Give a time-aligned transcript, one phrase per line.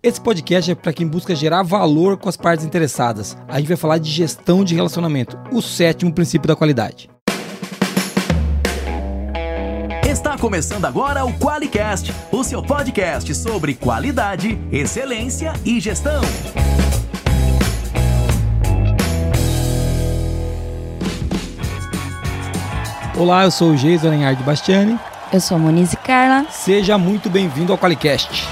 [0.00, 3.36] Esse podcast é para quem busca gerar valor com as partes interessadas.
[3.48, 7.10] A gente vai falar de gestão de relacionamento, o sétimo princípio da qualidade.
[10.08, 16.22] Está começando agora o QualiCast, o seu podcast sobre qualidade, excelência e gestão.
[23.16, 24.96] Olá, eu sou o Geison Lenhard Bastiani.
[25.32, 26.46] Eu sou a Monize Carla.
[26.52, 28.46] Seja muito bem-vindo ao QualiCast.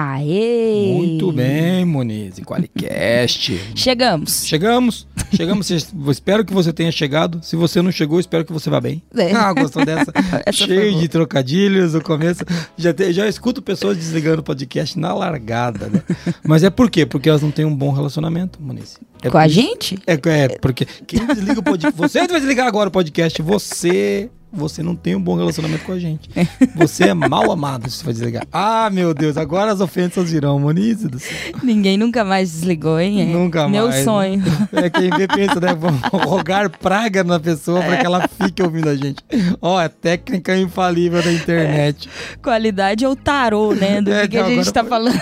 [0.00, 0.92] Aê!
[0.96, 3.58] Muito bem, Monize, QualiCast.
[3.74, 4.44] Chegamos.
[4.44, 5.70] Chegamos, chegamos.
[6.08, 7.40] espero que você tenha chegado.
[7.42, 9.02] Se você não chegou, espero que você vá bem.
[9.16, 9.32] É.
[9.32, 10.12] Ah, gostou dessa?
[10.46, 12.44] Essa Cheio de trocadilhos no começo.
[12.76, 16.00] Já, te- já escuto pessoas desligando o podcast na largada, né?
[16.46, 17.04] Mas é por quê?
[17.04, 18.98] Porque elas não têm um bom relacionamento, Monize.
[19.20, 19.98] É Com a gente?
[20.06, 21.94] É, é, porque quem desliga o podcast.
[21.98, 23.42] Você vai desligar agora o podcast.
[23.42, 24.30] Você.
[24.50, 26.30] Você não tem um bom relacionamento com a gente.
[26.74, 28.46] Você é mal amado se você vai desligar.
[28.50, 30.58] Ah, meu Deus, agora as ofensas virão,
[31.06, 31.36] do céu.
[31.62, 33.20] Ninguém nunca mais desligou, hein?
[33.22, 34.04] É Nunca Meu mais.
[34.04, 34.42] sonho.
[34.72, 35.74] É quem vê pensa, né?
[35.74, 39.22] Vamos rogar praga na pessoa para que ela fique ouvindo a gente.
[39.60, 42.08] Ó, é técnica infalível da internet.
[42.42, 44.00] Qualidade é o tarô, né?
[44.00, 45.20] Do É, que, que a não, gente tá foi- falando.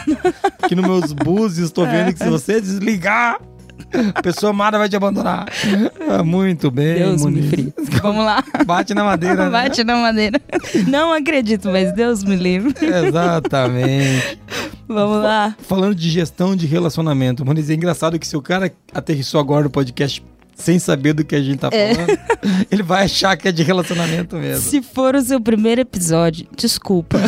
[0.63, 3.39] Aqui nos meus búzios, tô vendo que se você desligar,
[4.15, 5.47] a pessoa amada vai te abandonar.
[6.09, 7.57] Ah, muito bem, Deus me Monize.
[7.57, 7.75] livre.
[8.03, 8.43] Vamos lá.
[8.65, 9.45] Bate na madeira.
[9.47, 9.51] né?
[9.51, 10.41] Bate na madeira.
[10.89, 12.75] Não acredito, mas Deus me livre.
[12.85, 14.39] Exatamente.
[14.89, 15.55] Vamos lá.
[15.63, 19.71] Falando de gestão de relacionamento, Moniz, é engraçado que se o cara aterrissou agora no
[19.71, 20.23] podcast
[20.57, 21.95] sem saber do que a gente tá É.
[21.95, 22.19] falando,
[22.73, 24.63] ele vai achar que é de relacionamento mesmo.
[24.69, 27.19] Se for o seu primeiro episódio, desculpa.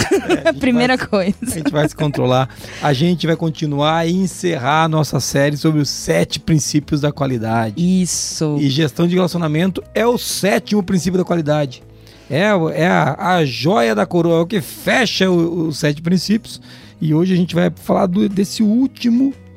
[0.44, 1.36] É, a Primeira vai- coisa.
[1.42, 2.48] A gente vai se controlar.
[2.82, 7.74] A gente vai continuar e encerrar a nossa série sobre os sete princípios da qualidade.
[7.76, 8.56] Isso.
[8.58, 11.82] E gestão de relacionamento é o sétimo princípio da qualidade.
[12.30, 16.60] É, é a, a joia da coroa, é o que fecha os sete princípios.
[17.00, 19.47] E hoje a gente vai falar do- desse último princípio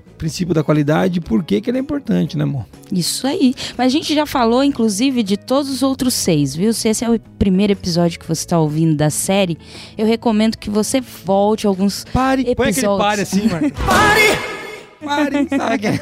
[0.54, 2.66] da qualidade e por que, que ele é importante, né, amor?
[2.92, 3.56] Isso aí.
[3.78, 6.74] Mas a gente já falou, inclusive, de todos os outros seis, viu?
[6.74, 9.58] Se esse é o primeiro episódio que você está ouvindo da série,
[9.98, 12.06] eu recomendo que você volte alguns.
[12.14, 12.44] Pare!
[12.56, 12.98] Põe aquele Episódios.
[12.98, 13.72] pare assim, Marcos.
[13.86, 14.61] Pare!
[15.04, 15.48] Pare!
[15.50, 16.00] Sabe é?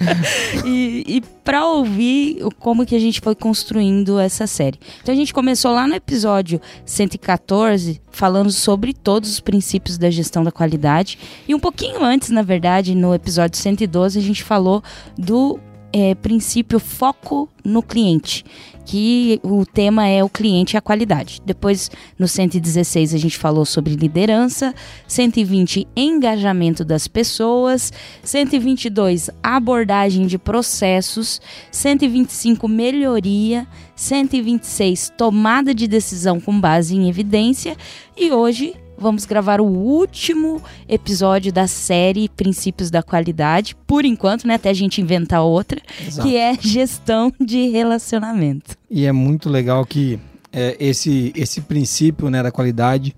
[0.64, 4.78] e, e para ouvir como que a gente foi construindo essa série.
[5.02, 10.42] Então a gente começou lá no episódio 114, falando sobre todos os princípios da gestão
[10.42, 11.18] da qualidade.
[11.46, 14.82] E um pouquinho antes, na verdade, no episódio 112, a gente falou
[15.18, 15.58] do
[15.92, 18.44] é, princípio foco no cliente,
[18.90, 21.40] que o tema é o cliente e a qualidade.
[21.46, 24.74] Depois, no 116, a gente falou sobre liderança,
[25.06, 27.92] 120, engajamento das pessoas,
[28.24, 31.40] 122, abordagem de processos,
[31.70, 33.64] 125, melhoria,
[33.94, 37.76] 126, tomada de decisão com base em evidência,
[38.16, 44.54] e hoje vamos gravar o último episódio da série Princípios da Qualidade, por enquanto, né,
[44.54, 46.28] até a gente inventar outra, Exato.
[46.28, 48.76] que é gestão de relacionamento.
[48.90, 50.18] E é muito legal que
[50.52, 53.16] é, esse, esse princípio né, da qualidade,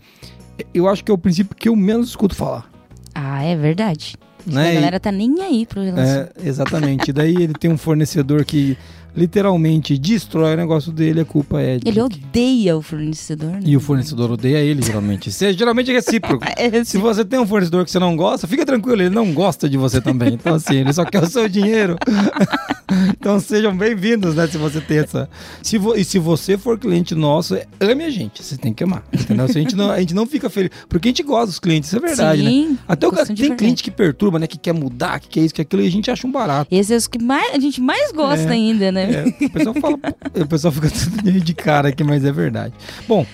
[0.72, 2.71] eu acho que é o princípio que eu menos escuto falar.
[3.15, 4.15] Ah, é verdade.
[4.47, 4.71] Né?
[4.71, 6.41] A galera tá nem aí pro relacionamento.
[6.41, 7.12] É, exatamente.
[7.12, 8.76] Daí ele tem um fornecedor que
[9.17, 13.50] literalmente destrói o negócio dele, a culpa é de Ele odeia o fornecedor.
[13.50, 13.61] né?
[13.65, 15.28] E o fornecedor odeia ele, geralmente.
[15.28, 16.45] Isso é geralmente recíproco.
[16.56, 19.69] É, Se você tem um fornecedor que você não gosta, fica tranquilo, ele não gosta
[19.69, 20.34] de você também.
[20.34, 21.97] Então, assim, ele só quer o seu dinheiro.
[23.19, 24.47] então, sejam bem-vindos, né?
[24.47, 25.28] Se você tem essa.
[25.62, 28.43] Se vo- E se você for cliente nosso, ame a gente.
[28.43, 29.03] Você tem que amar.
[29.12, 29.49] Entendeu?
[29.49, 30.71] Se a, gente não, a gente não fica feliz.
[30.89, 32.51] Porque a gente gosta dos clientes, isso é verdade, né?
[32.51, 33.55] Sim, Até o tem verdade.
[33.56, 34.47] cliente que perturba, né?
[34.47, 36.69] Que quer mudar, que quer isso, que aquilo, e a gente acha um barato.
[36.75, 39.02] Esses é os que mais, a gente mais gosta É, ainda, né?
[39.03, 39.99] É, o pessoal fala,
[40.43, 42.75] o pessoal fica tudo meio de cara aqui, mas é verdade.
[43.09, 43.27] Bom,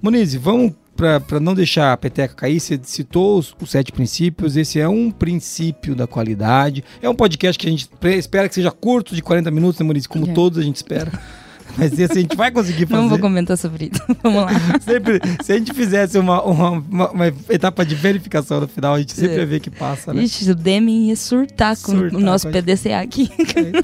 [0.00, 4.78] Monize, vamos para não deixar a peteca cair, você citou os, os sete princípios, esse
[4.78, 6.84] é um princípio da qualidade.
[7.00, 7.88] É um podcast que a gente
[8.18, 10.08] espera que seja curto, de 40 minutos, né, Monize?
[10.08, 10.32] Como É.
[10.32, 11.10] todos a gente espera.
[11.76, 13.00] Mas esse a gente vai conseguir fazer.
[13.00, 14.02] Não vou comentar sobre isso.
[14.22, 14.50] Vamos lá.
[14.80, 18.98] Sempre, se a gente fizesse uma, uma, uma- uma etapa de verificação no final, a
[18.98, 19.38] gente sempre É.
[19.38, 20.22] ia ver que passa, né?
[20.22, 23.30] Ixi, o Demi ia surtar com Surtar o nosso com PDCA aqui.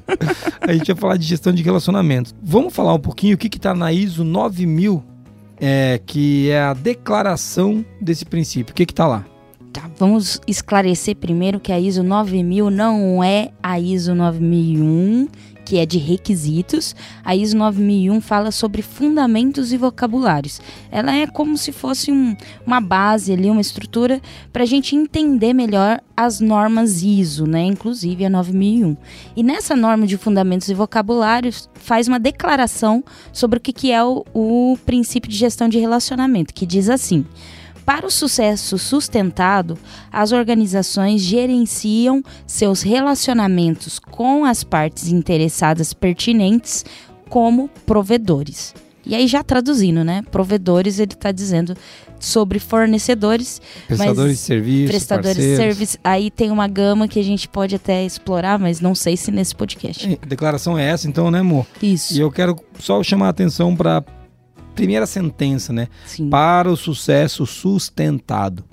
[0.60, 2.34] a gente vai falar de gestão de relacionamentos.
[2.42, 5.02] Vamos falar um pouquinho o que está na ISO 9000,
[5.60, 8.72] é, que é a declaração desse princípio.
[8.72, 9.24] O que está lá?
[9.72, 15.28] Tá, vamos esclarecer primeiro que a ISO 9000 não é a ISO 9001,
[15.68, 16.96] que é de requisitos.
[17.22, 20.62] A ISO 9001 fala sobre fundamentos e vocabulários.
[20.90, 22.34] Ela é como se fosse um,
[22.66, 24.18] uma base ali, uma estrutura
[24.50, 27.64] para a gente entender melhor as normas ISO, né?
[27.64, 28.96] Inclusive a 9001.
[29.36, 34.02] E nessa norma de fundamentos e vocabulários faz uma declaração sobre o que, que é
[34.02, 37.26] o, o princípio de gestão de relacionamento, que diz assim.
[37.88, 39.78] Para o sucesso sustentado,
[40.12, 46.84] as organizações gerenciam seus relacionamentos com as partes interessadas pertinentes
[47.30, 48.74] como provedores.
[49.06, 50.22] E aí, já traduzindo, né?
[50.30, 51.74] Provedores, ele está dizendo
[52.20, 53.58] sobre fornecedores.
[53.86, 54.88] Prestadores de serviço.
[54.88, 55.98] Prestadores de serviço.
[56.04, 59.54] Aí tem uma gama que a gente pode até explorar, mas não sei se nesse
[59.54, 60.18] podcast.
[60.22, 61.66] A declaração é essa, então, né, amor?
[61.82, 62.12] Isso.
[62.12, 64.04] E eu quero só chamar a atenção para
[64.78, 65.88] primeira sentença, né?
[66.06, 66.30] Sim.
[66.30, 68.64] Para o sucesso sustentado.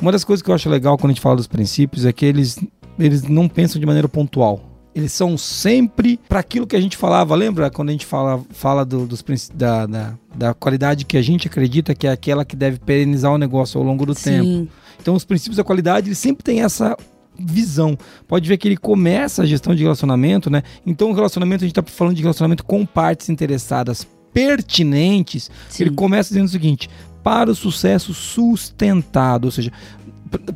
[0.00, 2.24] Uma das coisas que eu acho legal quando a gente fala dos princípios é que
[2.24, 2.60] eles,
[2.96, 4.62] eles não pensam de maneira pontual.
[4.94, 7.34] Eles são sempre para aquilo que a gente falava.
[7.34, 11.48] Lembra quando a gente fala, fala do, dos, da, da, da, qualidade que a gente
[11.48, 14.30] acredita que é aquela que deve perenizar o negócio ao longo do Sim.
[14.30, 14.72] tempo?
[15.00, 16.96] Então, os princípios da qualidade eles sempre têm essa
[17.36, 17.98] visão.
[18.28, 20.62] Pode ver que ele começa a gestão de relacionamento, né?
[20.86, 24.06] Então, o relacionamento, a gente está falando de relacionamento com partes interessadas
[24.38, 25.84] pertinentes, Sim.
[25.84, 26.88] ele começa dizendo o seguinte:
[27.24, 29.72] para o sucesso sustentado, ou seja,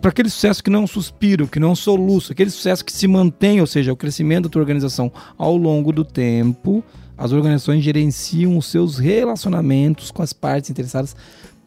[0.01, 3.67] para aquele sucesso que não suspiro, que não soluço, aquele sucesso que se mantém, ou
[3.67, 6.85] seja, o crescimento da tua organização ao longo do tempo,
[7.19, 11.17] as organizações gerenciam os seus relacionamentos com as partes interessadas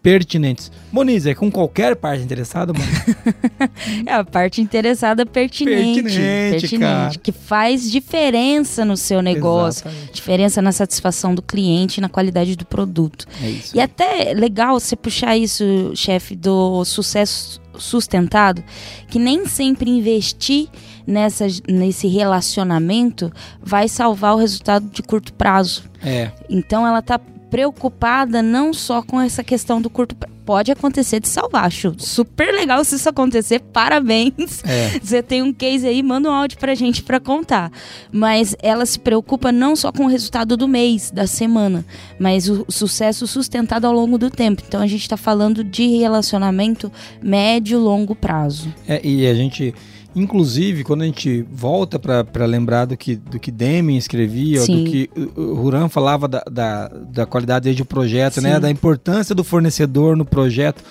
[0.05, 0.71] pertinentes.
[0.91, 2.85] Moniz, é com qualquer parte interessada, mano?
[4.05, 6.03] É a parte interessada pertinente.
[6.03, 7.11] Pertinente, cara.
[7.17, 10.13] que faz diferença no seu negócio, Exatamente.
[10.13, 13.25] diferença na satisfação do cliente e na qualidade do produto.
[13.41, 13.75] É isso.
[13.75, 18.63] E até legal você puxar isso, chefe, do sucesso sustentado,
[19.07, 20.69] que nem sempre investir
[21.07, 23.31] nessa, nesse relacionamento
[23.61, 25.83] vai salvar o resultado de curto prazo.
[26.03, 27.19] É, Então ela tá
[27.55, 30.35] preocupada não só com essa questão do curto prazo.
[30.45, 34.61] Pode acontecer de salvar, acho super legal se isso acontecer, parabéns.
[34.65, 34.99] é.
[35.01, 37.71] Você tem um case aí, manda um áudio pra gente pra contar.
[38.11, 41.85] Mas ela se preocupa não só com o resultado do mês, da semana,
[42.19, 44.61] mas o sucesso sustentado ao longo do tempo.
[44.67, 46.91] Então a gente tá falando de relacionamento
[47.23, 48.71] médio, longo prazo.
[48.85, 49.73] É, e a gente,
[50.15, 55.09] inclusive, quando a gente volta para lembrar do que, do que Deming escrevia, do que
[55.15, 58.59] o o Huran falava da, da, da qualidade desde o projeto, né?
[58.59, 60.83] Da importância do fornecedor no projeto.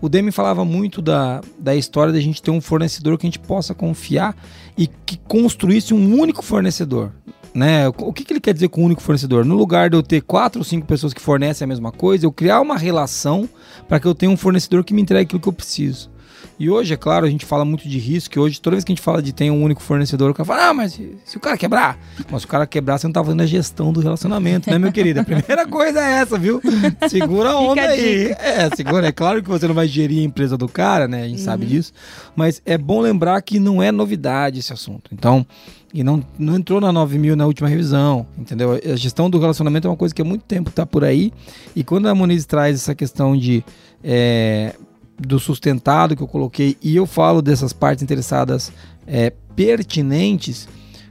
[0.00, 3.38] O Deming falava muito da, da história da gente ter um fornecedor que a gente
[3.38, 4.34] possa confiar
[4.76, 7.12] e que construísse um único fornecedor.
[7.54, 7.86] Né?
[7.86, 9.44] O que, que ele quer dizer com único fornecedor?
[9.44, 12.32] No lugar de eu ter quatro ou cinco pessoas que fornecem a mesma coisa, eu
[12.32, 13.48] criar uma relação
[13.86, 16.10] para que eu tenha um fornecedor que me entregue aquilo que eu preciso.
[16.58, 18.92] E hoje, é claro, a gente fala muito de risco, e hoje toda vez que
[18.92, 21.40] a gente fala de ter um único fornecedor, o cara fala, ah, mas se, o
[21.40, 21.98] cara quebrar?
[22.30, 24.92] Mas se o cara quebrar, você não tá fazendo a gestão do relacionamento, né, meu
[24.92, 25.20] querido?
[25.20, 26.60] A primeira coisa é essa, viu?
[27.08, 28.34] Segura a onda aí.
[28.38, 29.06] É, segura.
[29.08, 31.22] É claro que você não vai gerir a empresa do cara, né?
[31.22, 31.92] A gente sabe disso.
[32.36, 35.10] Mas é bom lembrar que não é novidade esse assunto.
[35.12, 35.46] Então,
[35.92, 38.72] e não, não entrou na 9 mil na última revisão, entendeu?
[38.72, 41.32] A gestão do relacionamento é uma coisa que há muito tempo tá por aí.
[41.76, 43.62] E quando a Moniz traz essa questão de
[44.02, 44.74] é,
[45.26, 48.72] do sustentado que eu coloquei e eu falo dessas partes interessadas
[49.06, 50.68] é, pertinentes,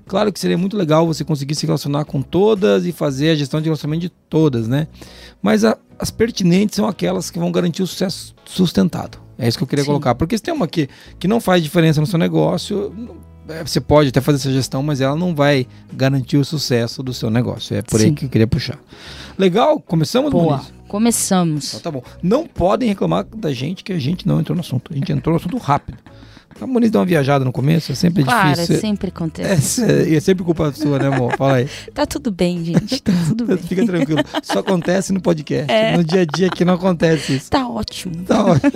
[0.08, 3.60] claro que seria muito legal você conseguir se relacionar com todas e fazer a gestão
[3.60, 4.88] de relacionamento de todas, né?
[5.42, 9.18] Mas a- as pertinentes são aquelas que vão garantir o sucesso sustentado.
[9.38, 9.90] É isso que eu queria Sim.
[9.90, 10.14] colocar.
[10.16, 10.88] Porque se tem uma que,
[11.20, 12.94] que não faz diferença no seu negócio,
[13.50, 17.14] é, você pode até fazer essa gestão, mas ela não vai garantir o sucesso do
[17.14, 17.76] seu negócio.
[17.76, 18.14] É por aí Sim.
[18.16, 18.80] que eu queria puxar.
[19.38, 19.80] Legal?
[19.80, 20.74] Começamos, Boa, Muniz?
[20.92, 21.70] Começamos.
[21.70, 22.04] Então tá bom.
[22.22, 24.92] Não podem reclamar da gente que a gente não entrou no assunto.
[24.92, 25.98] A gente entrou no assunto rápido.
[26.60, 28.80] A Muniz dá uma viajada no começo, é sempre Claro, difícil.
[28.80, 29.84] sempre acontece.
[29.84, 31.36] É, e é sempre culpa sua, né, amor?
[31.38, 31.68] Fala aí.
[31.96, 33.02] Tá tudo bem, gente.
[33.02, 33.58] Tá tudo bem.
[33.58, 34.22] Fica tranquilo.
[34.44, 35.72] Isso acontece no podcast.
[35.72, 35.96] É.
[35.98, 37.50] No dia a dia que não acontece isso.
[37.50, 38.14] Tá ótimo.
[38.26, 38.72] Tá ótimo.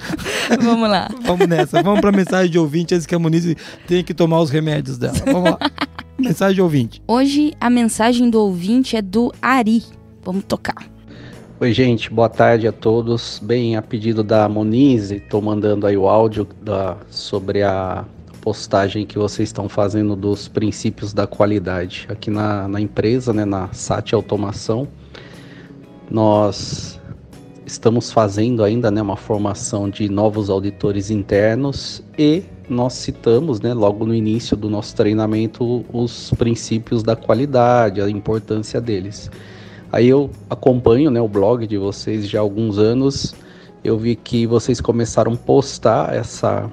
[0.60, 1.08] Vamos lá.
[1.22, 1.82] Vamos nessa.
[1.82, 3.54] Vamos pra mensagem de ouvinte antes que a Muniz
[3.86, 5.14] tenha que tomar os remédios dela.
[5.26, 5.58] Vamos lá.
[6.18, 7.02] Mensagem de ouvinte.
[7.06, 9.84] Hoje a mensagem do ouvinte é do Ari.
[10.24, 10.74] Vamos tocar.
[11.60, 13.40] Oi, gente, boa tarde a todos.
[13.42, 18.04] Bem, a pedido da Monize, estou mandando aí o áudio da- sobre a
[18.40, 23.72] postagem que vocês estão fazendo dos princípios da qualidade aqui na, na empresa, né, na
[23.72, 24.86] SAT Automação.
[26.08, 27.00] Nós
[27.66, 34.06] estamos fazendo ainda né, uma formação de novos auditores internos e nós citamos né, logo
[34.06, 39.28] no início do nosso treinamento os princípios da qualidade, a importância deles.
[39.90, 43.34] Aí eu acompanho né, o blog de vocês já há alguns anos.
[43.82, 46.70] Eu vi que vocês começaram a postar essa,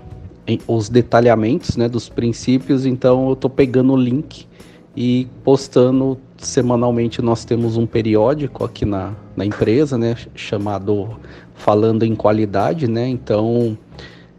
[0.67, 4.47] os detalhamentos né, dos princípios, então eu estou pegando o link
[4.95, 11.17] e postando semanalmente nós temos um periódico aqui na, na empresa, né, chamado
[11.53, 13.07] Falando em Qualidade, né?
[13.07, 13.77] Então,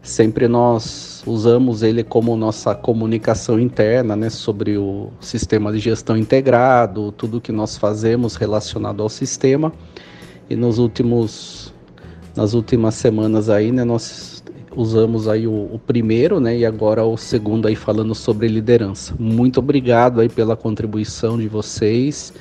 [0.07, 7.11] sempre nós usamos ele como nossa comunicação interna, né, sobre o sistema de gestão integrado,
[7.11, 9.73] tudo que nós fazemos relacionado ao sistema.
[10.49, 11.73] E nos últimos
[12.35, 14.43] nas últimas semanas aí, né, nós
[14.75, 19.15] usamos aí o, o, primeiro, né, e agora o segundo aí falando sobre liderança.
[19.19, 22.31] Muito obrigado aí pela contribuição de vocês.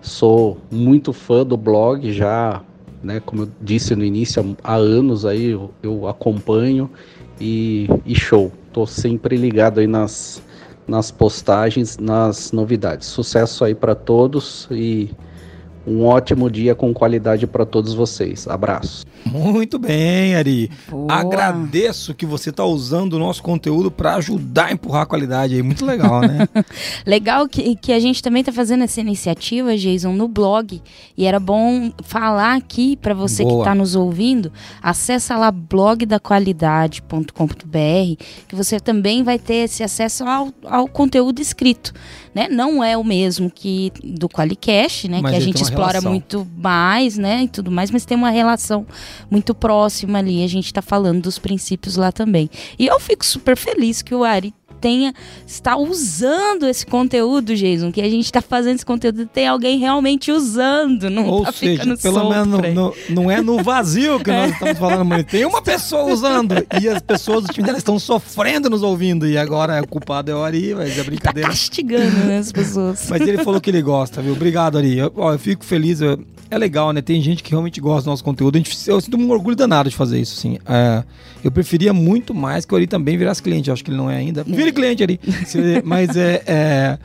[0.00, 2.62] Sou muito fã do blog, já,
[3.04, 6.90] né, como eu disse no início, há anos aí eu, eu acompanho
[7.40, 8.50] e, e show.
[8.72, 10.42] Tô sempre ligado aí nas
[10.86, 13.08] nas postagens, nas novidades.
[13.08, 15.10] Sucesso aí para todos e
[15.86, 18.48] um ótimo dia com qualidade para todos vocês.
[18.48, 19.04] Abraço.
[19.24, 20.70] Muito bem, Ari.
[20.88, 21.12] Boa.
[21.12, 25.62] Agradeço que você está usando o nosso conteúdo para ajudar a empurrar a qualidade aí.
[25.62, 26.48] Muito legal, né?
[27.06, 30.80] legal que, que a gente também está fazendo essa iniciativa, Jason, no blog.
[31.16, 33.54] E era bom falar aqui para você Boa.
[33.54, 34.52] que está nos ouvindo.
[34.82, 41.94] Acessa lá blogdaqualidade.com.br que você também vai ter esse acesso ao, ao conteúdo escrito
[42.34, 42.48] né?
[42.48, 45.20] Não é o mesmo que do Qualicast, né?
[45.22, 46.10] Mas que a gente explora relação.
[46.10, 47.42] muito mais, né?
[47.44, 48.86] E tudo mais, mas tem uma relação
[49.30, 50.42] muito próxima ali.
[50.44, 52.50] A gente está falando dos princípios lá também.
[52.78, 54.52] E eu fico super feliz que o Ari
[54.84, 55.14] tenha
[55.46, 60.30] está usando esse conteúdo, Jason, que a gente está fazendo esse conteúdo, tem alguém realmente
[60.30, 64.52] usando, não Ou tá seja, pelo menos no, no, não é no vazio que nós
[64.52, 68.68] estamos falando, mas tem uma pessoa usando e as pessoas do time dela estão sofrendo
[68.68, 71.48] nos ouvindo e agora o culpado é o Ari, mas é brincadeira.
[71.48, 73.06] Tá castigando né, as pessoas.
[73.08, 74.34] Mas ele falou que ele gosta, viu?
[74.34, 74.98] Obrigado, Ari.
[74.98, 76.18] Eu, ó, eu fico feliz, eu,
[76.50, 77.00] é legal, né?
[77.00, 78.56] Tem gente que realmente gosta do nosso conteúdo.
[78.56, 80.58] Gente, eu sinto um orgulho danado de fazer isso, assim.
[80.66, 81.02] É,
[81.42, 83.68] eu preferia muito mais que o Ari também virasse cliente.
[83.68, 84.44] Eu acho que ele não é ainda.
[84.44, 85.20] Vire cliente, Ari.
[85.84, 86.98] mas é, é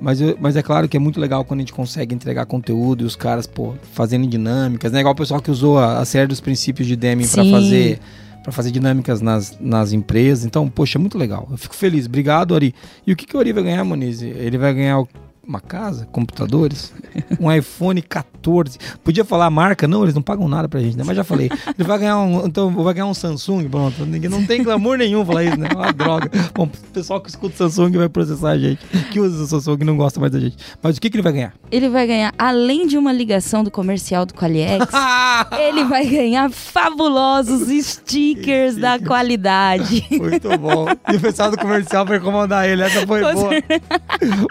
[0.00, 3.04] mas, eu, mas é claro que é muito legal quando a gente consegue entregar conteúdo
[3.04, 5.00] e os caras, pô, fazendo dinâmicas, né?
[5.00, 8.00] Igual o pessoal que usou a, a série dos princípios de Deming para fazer
[8.42, 10.46] para fazer dinâmicas nas, nas empresas.
[10.46, 11.46] Então, poxa, é muito legal.
[11.50, 12.06] Eu fico feliz.
[12.06, 12.74] Obrigado, Ari.
[13.06, 14.22] E o que, que o Ari vai ganhar, Moniz?
[14.22, 15.08] Ele vai ganhar o
[15.50, 16.92] uma casa, computadores,
[17.40, 18.78] um iPhone 14.
[19.02, 19.88] Podia falar a marca?
[19.88, 21.02] Não, eles não pagam nada pra gente, né?
[21.04, 21.50] Mas já falei.
[21.76, 24.06] Ele vai ganhar um, então vai ganhar um Samsung, pronto.
[24.06, 25.68] Ninguém não tem glamour nenhum falar isso, né?
[25.70, 26.30] É uma droga.
[26.54, 28.80] Bom, o pessoal que escuta Samsung vai processar a gente,
[29.10, 30.56] que usa o Samsung não gosta mais da gente.
[30.80, 31.52] Mas o que, que ele vai ganhar?
[31.70, 34.86] Ele vai ganhar, além de uma ligação do comercial do Qualiex,
[35.58, 40.06] ele vai ganhar fabulosos stickers da qualidade.
[40.12, 40.86] Muito bom.
[41.12, 42.82] E o pessoal do comercial vai incomodar ele.
[42.82, 43.50] Essa foi boa.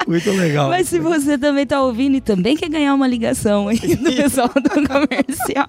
[0.05, 0.69] Muito legal.
[0.69, 4.49] Mas se você também tá ouvindo e também quer ganhar uma ligação aí do pessoal
[4.49, 5.67] do comercial,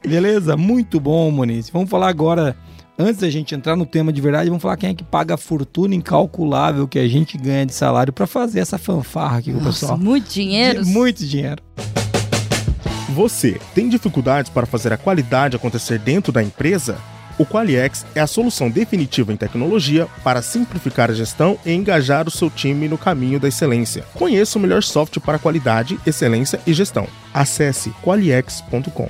[0.07, 0.57] Beleza?
[0.57, 1.71] Muito muito bom, Moniz.
[1.71, 2.55] Vamos falar agora,
[2.99, 5.39] antes da gente entrar no tema de verdade, vamos falar quem é que paga a
[5.39, 9.71] fortuna incalculável que a gente ganha de salário para fazer essa fanfarra aqui com Nossa,
[9.71, 9.99] o pessoal.
[9.99, 10.85] Muito dinheiro.
[10.85, 11.63] De, muito dinheiro.
[13.15, 16.99] Você tem dificuldades para fazer a qualidade acontecer dentro da empresa?
[17.39, 22.31] O Qualiex é a solução definitiva em tecnologia para simplificar a gestão e engajar o
[22.31, 24.05] seu time no caminho da excelência.
[24.13, 27.07] Conheça o melhor software para qualidade, excelência e gestão.
[27.33, 29.09] Acesse qualiex.com.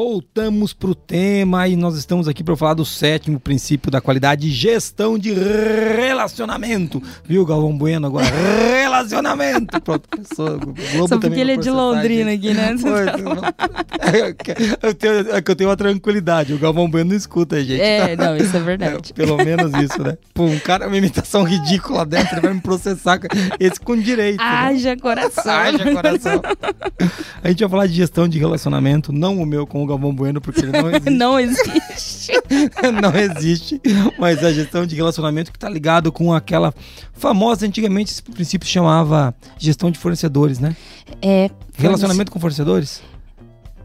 [0.00, 4.48] Voltamos para o tema e nós estamos aqui para falar do sétimo princípio da qualidade,
[4.48, 7.02] gestão de relacionamento.
[7.24, 8.26] Viu, Galvão Bueno agora?
[8.80, 9.80] relacionamento.
[9.80, 12.76] Pronto, pessoa, Globo Só porque ele é de Londrina aqui, né?
[14.80, 16.54] eu, tenho, é que eu tenho uma tranquilidade.
[16.54, 17.80] O Galvão Bueno não escuta a gente.
[17.80, 18.24] É, tá?
[18.24, 19.10] não, isso é verdade.
[19.10, 20.16] É, pelo menos isso, né?
[20.32, 23.18] Pô, um cara, uma imitação ridícula dessa, ele vai me processar.
[23.58, 24.38] Esse com direito.
[24.38, 24.44] Né?
[24.44, 24.96] Haja né?
[24.96, 25.52] coração.
[25.52, 26.40] Haja coração.
[27.42, 30.40] A gente vai falar de gestão de relacionamento, não o meu com o Galvão Bueno,
[30.40, 31.10] porque ele não existe.
[31.10, 32.32] não existe.
[33.02, 33.80] não existe.
[34.18, 36.72] Mas a gestão de relacionamento que está ligado com aquela
[37.12, 40.76] famosa, antigamente esse princípio chamava gestão de fornecedores, né?
[41.22, 41.50] É.
[41.76, 43.02] Relacionamento com fornecedores?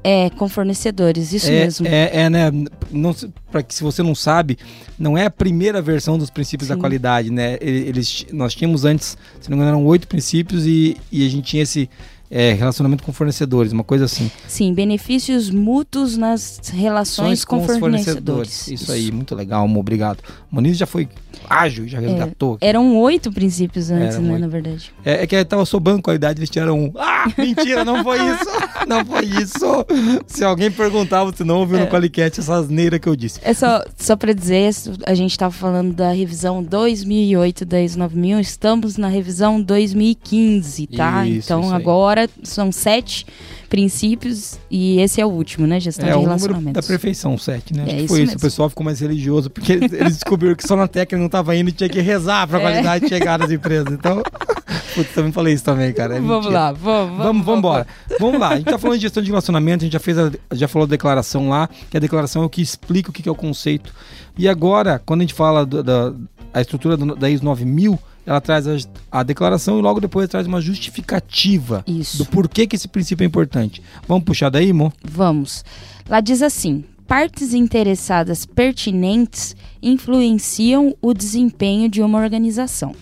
[0.03, 1.87] É, com fornecedores, isso é, mesmo.
[1.87, 2.51] É, é, né?
[2.91, 3.15] Não,
[3.49, 4.57] para que se você não sabe,
[4.99, 6.75] não é a primeira versão dos princípios Sim.
[6.75, 7.57] da qualidade, né?
[7.61, 11.45] Eles, nós tínhamos antes, se não me engano, eram oito princípios e, e a gente
[11.45, 11.89] tinha esse
[12.35, 14.31] é, relacionamento com fornecedores, uma coisa assim.
[14.47, 18.67] Sim, benefícios mútuos nas relações com, os fornecedores.
[18.69, 20.23] Isso, aí, muito legal, Mo, obrigado.
[20.49, 21.07] Moniz já foi
[21.49, 22.55] ágil, já resgatou.
[22.55, 22.65] aqui.
[22.65, 24.91] Eram oito princípios antes, né, na verdade.
[25.03, 26.91] É, é que tava sobrando qualidade, eles tiraram um.
[26.97, 28.43] Ah, mentira, não foi isso.
[28.85, 29.85] Não foi isso.
[30.27, 31.81] Se alguém perguntar, você não ouviu É.
[31.85, 33.39] no Qualicast essa asneira que eu disse.
[33.41, 34.71] É só, só pra dizer,
[35.05, 41.25] a gente tava falando da revisão 2008 da ISO 9000, estamos na revisão 2015, tá?
[41.25, 43.25] Isso, então isso agora são sete
[43.73, 45.79] princípios e esse é o último, né?
[45.79, 46.73] Gestão É de relacionamentos.
[46.73, 47.85] da perfeição, 7, né?
[47.87, 48.25] É isso foi isso.
[48.27, 48.37] mesmo.
[48.37, 51.55] O pessoal ficou mais religioso, porque eles, eles descobriram que só na técnica não tava
[51.55, 52.61] indo e tinha que rezar pra É.
[52.61, 53.91] qualidade chegar nas empresas.
[53.91, 54.21] Então,
[54.93, 56.17] putz, também falei isso também, cara.
[56.17, 56.53] é vamos mentira.
[56.53, 57.87] lá, vamos, Vamos, vamos embora.
[58.19, 58.49] Vamos lá.
[58.49, 60.87] A gente tá falando de gestão de relacionamento, a gente já fez a, já falou
[60.87, 63.35] da declaração lá, que a declaração é o que explica o que que é o
[63.35, 63.91] conceito.
[64.37, 66.13] E agora, quando a gente fala do- da
[66.53, 68.77] a estrutura do- da ISO 9000, ela traz a,
[69.11, 72.17] a declaração e logo depois traz uma justificativa Isso.
[72.17, 73.81] do porquê que esse princípio é importante.
[74.07, 74.91] Vamos puxar daí, Mo?
[75.03, 75.63] Vamos.
[76.07, 82.95] Lá diz assim: partes interessadas pertinentes influenciam o desempenho de uma organização.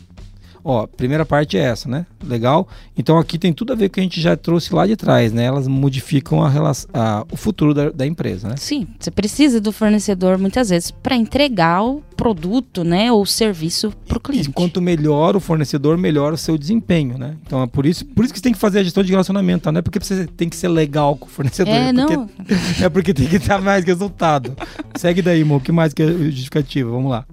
[0.63, 2.05] Ó, primeira parte é essa, né?
[2.23, 2.67] Legal.
[2.97, 4.95] Então aqui tem tudo a ver com o que a gente já trouxe lá de
[4.95, 5.45] trás, né?
[5.45, 8.55] Elas modificam a relação, a- o futuro da, da empresa, né?
[8.57, 14.17] Sim, você precisa do fornecedor muitas vezes para entregar o produto, né, ou serviço para
[14.17, 14.49] o cliente.
[14.49, 17.35] E quanto melhor o fornecedor, melhor o seu desempenho, né?
[17.45, 19.63] Então é por isso, por isso que você tem que fazer a gestão de relacionamento,
[19.63, 19.71] tá?
[19.71, 22.29] Não é porque você tem que ser legal com o fornecedor, É, porque, não.
[22.85, 24.55] é porque tem que dar mais resultado.
[24.95, 26.91] Segue daí, Mo, o que mais que é justificativa?
[26.91, 27.25] Vamos lá.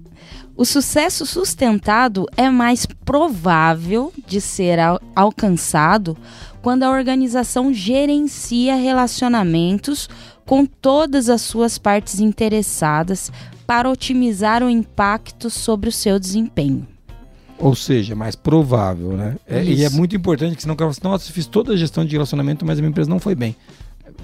[0.59, 6.17] O sucesso sustentado é mais provável de ser al- alcançado
[6.61, 10.09] quando a organização gerencia relacionamentos
[10.45, 13.31] com todas as suas partes interessadas
[13.65, 16.85] para otimizar o impacto sobre o seu desempenho.
[17.57, 19.37] Ou seja, mais provável, né?
[19.47, 21.71] É- e é muito importante que senão o cara fala assim, nossa, eu fiz toda
[21.71, 23.55] a gestão de relacionamento, mas a minha empresa não foi bem.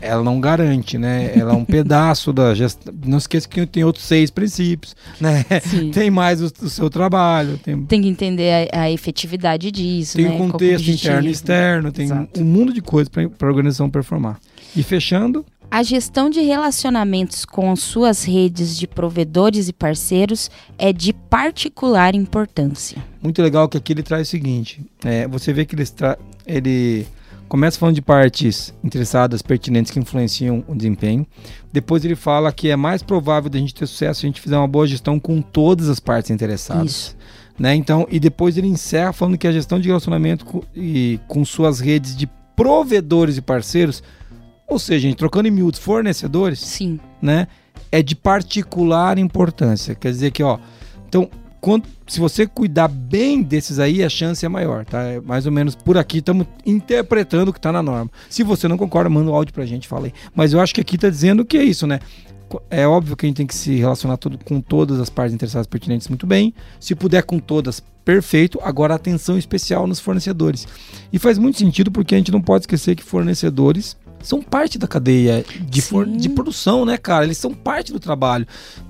[0.01, 1.31] Ela não garante, né?
[1.35, 2.93] Ela é um pedaço da gestão.
[3.05, 5.45] Não esqueça que tem outros seis princípios, né?
[5.61, 5.91] Sim.
[5.91, 10.25] Tem mais o, o seu trabalho, tem, Tem que entender a, a efetividade disso, tem
[10.29, 10.35] né?
[10.35, 12.39] o contexto interno e externo, tem Exato.
[12.39, 14.39] um mundo de coisas para a organização performar.
[14.75, 21.11] E fechando, A gestão de relacionamentos com suas redes de provedores e parceiros é de
[21.13, 22.97] particular importância.
[23.21, 25.83] muito legal que aqui ele traz o seguinte: é, você vê que ele,
[26.45, 27.07] ele
[27.47, 31.25] começa falando de partes interessadas, pertinentes que influenciam o desempenho.
[31.71, 34.57] Depois ele fala que é mais provável da gente ter sucesso se a gente fizer
[34.57, 36.91] uma boa gestão com todas as partes interessadas.
[36.91, 37.17] Isso.
[37.57, 37.75] Né?
[37.75, 41.79] Então, e depois ele encerra falando que a gestão de relacionamento com, e, com suas
[41.79, 44.03] redes de provedores e parceiros,
[44.67, 46.99] ou seja, gente, trocando em miúdos fornecedores, Sim.
[47.21, 47.47] né,
[47.91, 49.95] é de particular importância.
[49.95, 50.57] Quer dizer que, ó,
[51.07, 51.29] então,
[51.65, 55.01] quando, se você cuidar bem desses aí, a chance é maior, tá?
[55.01, 58.11] É mais ou menos por aqui, estamos interpretando o que está na norma.
[58.29, 60.13] Se você não concorda, manda um áudio pra gente, fala aí.
[60.35, 61.99] Mas eu acho que aqui tá dizendo que é isso, né?
[62.69, 65.65] É óbvio que a gente tem que se relacionar tudo, com todas as partes interessadas
[65.65, 66.53] pertinentes muito bem.
[66.79, 68.59] Se puder com todas, perfeito.
[68.61, 70.67] Agora, atenção especial nos fornecedores.
[71.11, 74.87] E faz muito sentido porque a gente não pode esquecer que fornecedores são parte da
[74.87, 77.23] cadeia de, for- de produção, né, cara?
[77.25, 78.45] Eles são parte do trabalho.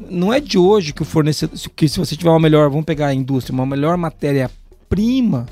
[0.10, 1.58] Não é de hoje que o fornecedor.
[1.76, 5.46] Que se você tiver uma melhor, vamos pegar a indústria, uma melhor matéria-prima,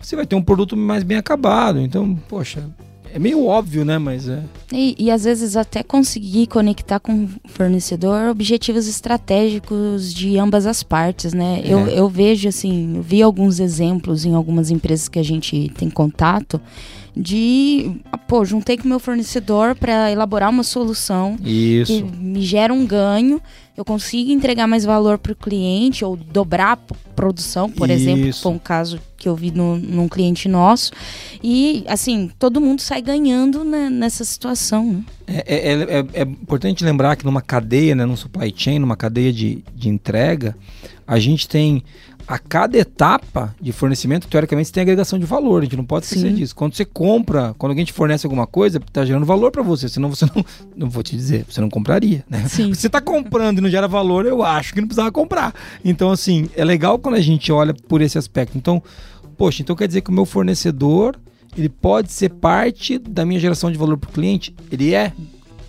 [0.00, 1.80] você vai ter um produto mais bem acabado.
[1.80, 2.68] Então, poxa,
[3.12, 3.98] é meio óbvio, né?
[3.98, 4.42] Mas é.
[4.72, 10.82] E, e às vezes até conseguir conectar com o fornecedor objetivos estratégicos de ambas as
[10.82, 11.60] partes, né?
[11.64, 11.72] É.
[11.72, 15.88] Eu, eu vejo assim, eu vi alguns exemplos em algumas empresas que a gente tem
[15.90, 16.60] contato
[17.16, 17.90] de,
[18.28, 22.04] pô, juntei com o meu fornecedor para elaborar uma solução que Isso.
[22.04, 23.40] me gera um ganho,
[23.74, 28.42] eu consigo entregar mais valor para o cliente ou dobrar a produção, por exemplo, Isso.
[28.42, 30.92] foi um caso que eu vi no, num cliente nosso.
[31.42, 34.84] E, assim, todo mundo sai ganhando né, nessa situação.
[34.92, 35.04] Né?
[35.26, 38.96] É, é- é- é- é importante lembrar que numa cadeia, né, num supply chain, numa
[38.96, 40.54] cadeia de, de entrega,
[41.06, 41.82] a gente tem
[42.26, 45.60] a cada etapa de fornecimento, teoricamente, você tem agregação de valor.
[45.60, 46.34] A gente não pode esquecer Sim.
[46.34, 46.56] disso.
[46.56, 49.88] Quando você compra, quando alguém te fornece alguma coisa, tá gerando valor para você.
[49.88, 50.44] Senão você não.
[50.76, 52.46] Não vou te dizer, você não compraria, né?
[52.48, 52.74] Sim.
[52.74, 55.54] Se você tá comprando e não gera valor, eu acho que não precisava comprar.
[55.84, 58.58] Então, assim, é legal quando a gente olha por esse aspecto.
[58.58, 58.82] Então,
[59.38, 61.16] poxa, então quer dizer que o meu fornecedor,
[61.56, 64.54] ele pode ser parte da minha geração de valor para o cliente?
[64.70, 65.12] Ele é?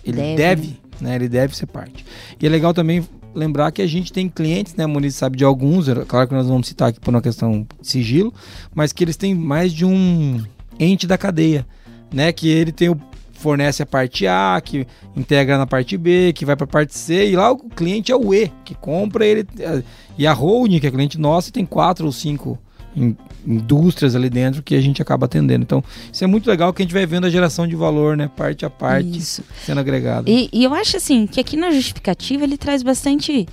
[0.04, 0.36] Ele Deve.
[0.36, 1.14] deve, né?
[1.14, 2.04] Ele deve ser parte.
[2.40, 3.02] E é legal também
[3.34, 4.84] lembrar que a gente tem clientes, né?
[4.84, 7.88] A Muniz sabe de alguns, claro que nós vamos citar aqui por uma questão de
[7.88, 8.32] sigilo,
[8.74, 10.42] mas que eles têm mais de um
[10.78, 11.66] ente da cadeia,
[12.12, 12.32] né?
[12.32, 13.00] Que ele tem o
[13.32, 14.84] fornece a parte A, que
[15.16, 18.16] integra na parte B, que vai para a parte C, e lá o cliente é
[18.16, 19.46] o E, que compra ele.
[19.60, 19.82] é,
[20.18, 22.58] E a holding, que é cliente nosso, tem quatro ou cinco
[22.96, 23.16] in-
[23.48, 25.62] indústrias ali dentro que a gente acaba atendendo.
[25.62, 25.82] Então,
[26.12, 28.30] isso é muito legal que a gente vai vendo a geração de valor, né?
[28.36, 29.42] Parte a parte Isso.
[29.64, 30.28] sendo agregada.
[30.28, 33.48] E, e eu acho assim que aqui na justificativa ele traz bastante.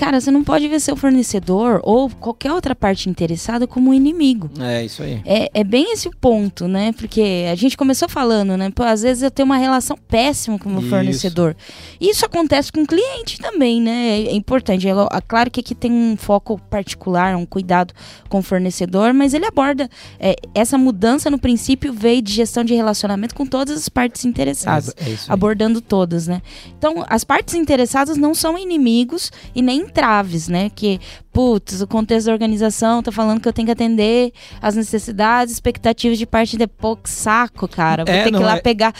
[0.00, 4.48] Cara, você não pode ver seu fornecedor ou qualquer outra parte interessada como um inimigo.
[4.58, 5.20] É, isso aí.
[5.26, 6.92] É, é bem esse o ponto, né?
[6.92, 8.70] Porque a gente começou falando, né?
[8.74, 10.88] Pô, às vezes eu tenho uma relação péssima com o meu Isso.
[10.88, 11.54] fornecedor.
[12.00, 14.22] Isso acontece com o cliente também, né?
[14.22, 14.88] É importante.
[14.88, 17.92] É, é claro que aqui tem um foco particular, um cuidado
[18.30, 19.86] com o fornecedor, mas ele aborda
[20.18, 24.94] é, essa mudança no princípio veio de gestão de relacionamento com todas as partes interessadas
[24.96, 26.40] É, é abordando todas, né?
[26.78, 30.70] Então, as partes interessadas não são inimigos e nem entraves, né?
[30.74, 30.98] Que,
[31.32, 36.18] putz, o contexto da organização tá falando que eu tenho que atender as necessidades, expectativas
[36.18, 36.66] de parte de
[37.02, 38.04] que saco, cara.
[38.04, 38.94] Vou É, ter que não ir lá é- pegar,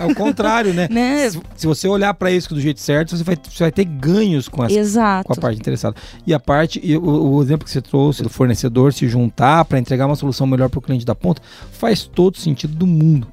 [0.00, 0.88] É o contrário, né?
[0.90, 1.28] né?
[1.30, 4.48] Se, se você olhar para isso do jeito certo, você vai, você vai ter ganhos
[4.48, 5.26] com essa Exato.
[5.26, 5.96] com a parte interessada.
[6.26, 9.78] E a parte, e o, o exemplo que você trouxe do fornecedor se juntar para
[9.78, 13.26] entregar uma solução melhor para o cliente da ponta, faz todo sentido do mundo.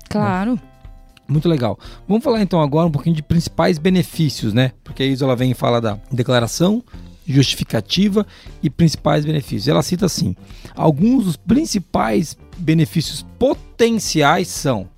[0.55, 0.59] né?
[1.29, 1.77] Muito legal.
[2.07, 4.71] Vamos falar então agora um pouquinho de principais benefícios, né?
[4.83, 6.83] Porque a Isola vem e fala da declaração,
[7.27, 8.25] justificativa
[8.63, 9.67] e principais benefícios.
[9.67, 10.35] Ela cita assim:
[10.75, 14.89] alguns dos principais benefícios potenciais são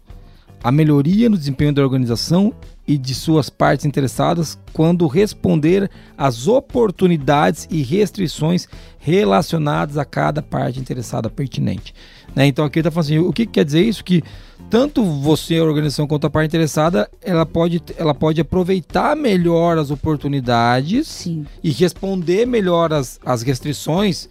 [0.63, 2.53] a melhoria no desempenho da organização
[2.87, 8.67] e de suas partes interessadas quando responder às oportunidades e restrições
[8.99, 11.93] relacionadas a cada parte interessada pertinente.
[12.35, 12.47] Né?
[12.47, 14.03] Então aqui ele está falando assim, o que que quer dizer isso?
[14.03, 14.23] Que
[14.71, 19.91] tanto você, a organização, quanto a parte interessada, ela pode, ela pode aproveitar melhor as
[19.91, 21.45] oportunidades Sim.
[21.61, 24.29] e responder melhor as, as restrições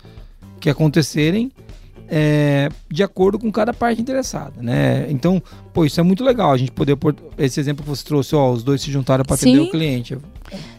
[0.58, 1.52] que acontecerem
[2.08, 5.06] é, de acordo com cada parte interessada, né?
[5.10, 5.42] Então,
[5.72, 8.50] pô, isso é muito legal, a gente poder pôr esse exemplo que você trouxe, ó,
[8.50, 10.18] os dois se juntaram para atender o cliente.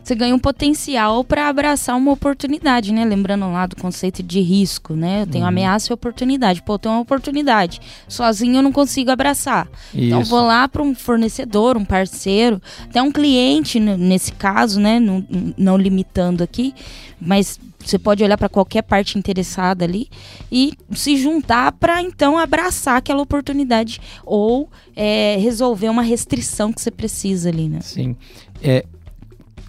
[0.04, 3.06] Você ganha um potencial para abraçar uma oportunidade, né?
[3.06, 5.22] Lembrando lá do conceito de risco, né?
[5.22, 5.50] Eu tenho Uhum.
[5.50, 6.62] ameaça e oportunidade.
[6.62, 7.80] Pô, eu tenho uma oportunidade.
[8.08, 9.70] Sozinho eu não consigo abraçar.
[9.94, 10.30] Então Isso.
[10.30, 15.00] vou lá para um fornecedor, um parceiro, até um cliente nesse caso, né?
[15.00, 15.26] Não,
[15.58, 16.74] não limitando aqui,
[17.20, 20.08] mas você pode olhar para qualquer parte interessada ali
[20.52, 24.70] e se juntar para então abraçar aquela oportunidade ou
[25.04, 27.80] é, resolver uma restrição que você precisa ali, né?
[27.82, 28.16] Sim.
[28.62, 28.86] É,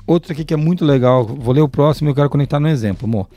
[0.07, 2.69] outro aqui que é muito legal, vou ler o próximo e eu quero conectar no
[2.69, 3.31] exemplo, amor.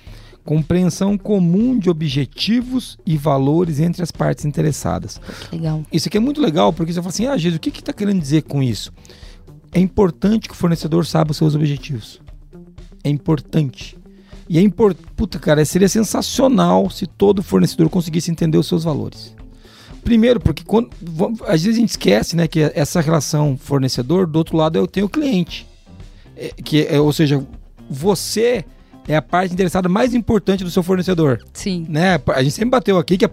[0.43, 5.21] Compreensão comum de objetivos e valores entre as partes interessadas.
[5.49, 5.83] Legal.
[5.89, 7.93] Isso aqui é muito legal porque você fala assim: ah, Jesus, o que que está
[7.93, 8.91] querendo dizer com isso?
[9.71, 12.19] É importante que o fornecedor saiba os seus objetivos.
[13.05, 13.97] É importante.
[14.49, 15.07] E é importante.
[15.15, 19.34] Puta, cara, seria sensacional se todo fornecedor conseguisse entender os seus valores.
[20.05, 20.89] Primeiro, porque quando,
[21.47, 25.07] às vezes a gente esquece né, que essa relação fornecedor, do outro lado eu tenho
[25.07, 25.67] o cliente.
[26.37, 27.43] É, que, é, ou seja,
[27.89, 28.63] você
[29.07, 31.85] é a parte interessada mais importante do seu fornecedor Sim.
[31.89, 32.21] né?
[32.27, 33.31] A gente sempre bateu aqui que a-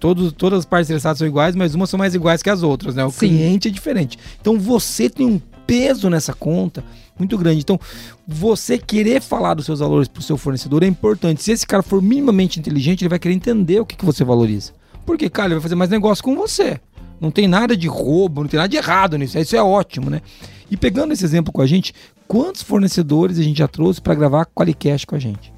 [0.00, 2.94] todos, todas as partes interessadas são iguais, mas umas são mais iguais que as outras,
[2.96, 3.04] né?
[3.04, 3.28] O Sim.
[3.28, 4.18] cliente é diferente.
[4.40, 6.82] Então você tem um peso nessa conta
[7.16, 7.60] muito grande.
[7.60, 7.78] Então,
[8.26, 11.40] você querer falar dos seus valores para o seu fornecedor é importante.
[11.42, 14.72] Se esse cara for minimamente inteligente, ele vai querer entender o que, que você valoriza.
[15.06, 16.80] Porque, cara, ele vai fazer mais negócio com você.
[17.20, 19.38] Não tem nada de roubo, não tem nada de errado nisso.
[19.38, 20.22] Isso é ótimo, né?
[20.70, 21.92] E pegando esse exemplo com a gente,
[22.26, 25.52] quantos fornecedores a gente já trouxe para gravar Qualicast com a gente?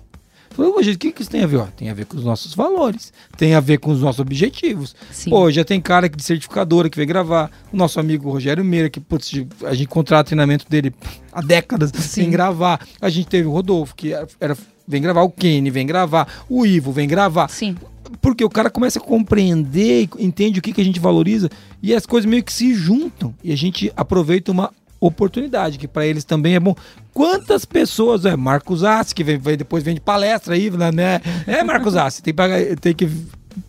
[0.51, 1.57] Falei, "Ô, gente, o que, que isso tem a ver?
[1.59, 4.95] Ó, tem a ver com os nossos valores, tem a ver com os nossos objetivos.
[5.11, 5.31] Sim.
[5.31, 7.51] Pô, já tem cara de certificadora que veio gravar.
[7.73, 9.33] O nosso amigo Rogério Meira, que putz,
[9.65, 10.93] a gente contrata treinamento dele
[11.33, 12.87] há décadas sem gravar.
[13.01, 14.57] A gente teve o Rodolfo, que era-
[14.93, 17.49] vem gravar, o Kenny vem gravar, o Ivo vem gravar.
[17.49, 17.77] Sim.
[18.21, 21.49] Porque o cara começa a compreender, entende o que, que a gente valoriza
[21.83, 23.35] e as coisas meio que se juntam.
[23.43, 26.77] E a gente aproveita uma oportunidade, que para eles também é bom.
[27.13, 31.21] Quantas pessoas, é Marcos Assi, que vem, vem- depois vem de palestra aí, né?
[31.47, 33.09] É, Marcos Assi, tem que pagar, tem que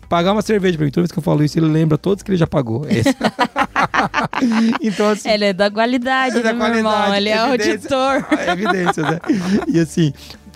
[0.08, 0.92] pagar uma cerveja pra mim.
[0.92, 2.86] Toda vez que eu falo isso, ele lembra todos que ele já pagou.
[2.86, 3.02] É
[4.80, 6.92] então, assim, Ele é da qualidade, É da né, meu irmão?
[6.92, 7.96] qualidade, Ele é evidência.
[7.96, 8.38] auditor.
[8.38, 9.20] É evidências, né?
[9.68, 10.12] E assim,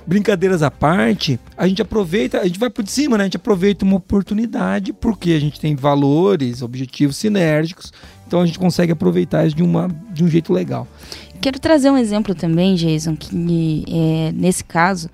[0.09, 3.25] brincadeiras à parte, a gente aproveita, a gente vai por cima, né?
[3.25, 7.93] A gente aproveita uma oportunidade porque a gente tem valores, objetivos sinérgicos,
[8.27, 10.89] então a gente consegue aproveitar isso de, uma, de um jeito legal.
[11.43, 15.11] Quero trazer um exemplo também, Jason, que é, nesse caso,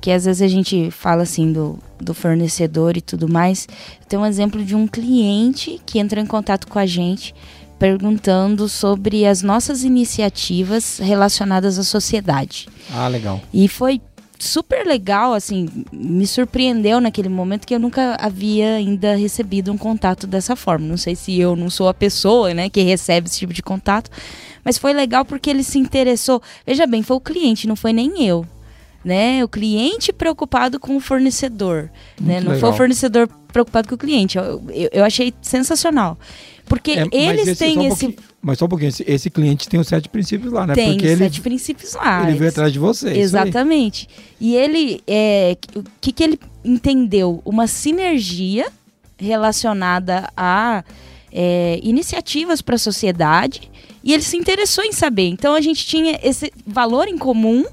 [0.00, 3.68] que às vezes a gente fala assim do, do fornecedor e tudo mais.
[4.08, 7.34] Tem um exemplo de um cliente que entrou em contato com a gente
[7.78, 12.68] perguntando sobre as nossas iniciativas relacionadas à sociedade.
[12.92, 13.40] Ah, legal.
[13.54, 14.00] E foi
[14.38, 20.26] super legal, assim, me surpreendeu naquele momento que eu nunca havia ainda recebido um contato
[20.26, 20.86] dessa forma.
[20.86, 24.10] Não sei se eu não sou a pessoa, né, que recebe esse tipo de contato,
[24.64, 26.42] mas foi legal porque ele se interessou.
[26.66, 28.46] Veja bem, foi o cliente, não foi nem eu.
[29.04, 29.42] Né?
[29.44, 31.90] O cliente preocupado com o fornecedor.
[32.20, 32.40] Né?
[32.40, 32.60] Não legal.
[32.60, 34.36] foi o fornecedor preocupado com o cliente.
[34.36, 36.18] Eu, eu, eu achei sensacional.
[36.68, 38.16] Porque É, eles esse- têm um esse.
[38.42, 40.74] Mas só um pouquinho, esse, esse cliente tem os sete princípios lá, né?
[40.74, 42.28] Tem Porque ele, sete princípios lá.
[42.28, 43.06] ele veio atrás de você.
[43.08, 43.20] isso aí.
[43.22, 44.08] Exatamente.
[44.40, 47.40] E ele, é, o que, que ele entendeu?
[47.44, 48.66] Uma sinergia
[49.16, 50.84] relacionada a
[51.32, 53.70] é, iniciativas para a sociedade
[54.02, 55.28] e ele se interessou em saber.
[55.28, 57.64] Então a gente tinha esse valor em comum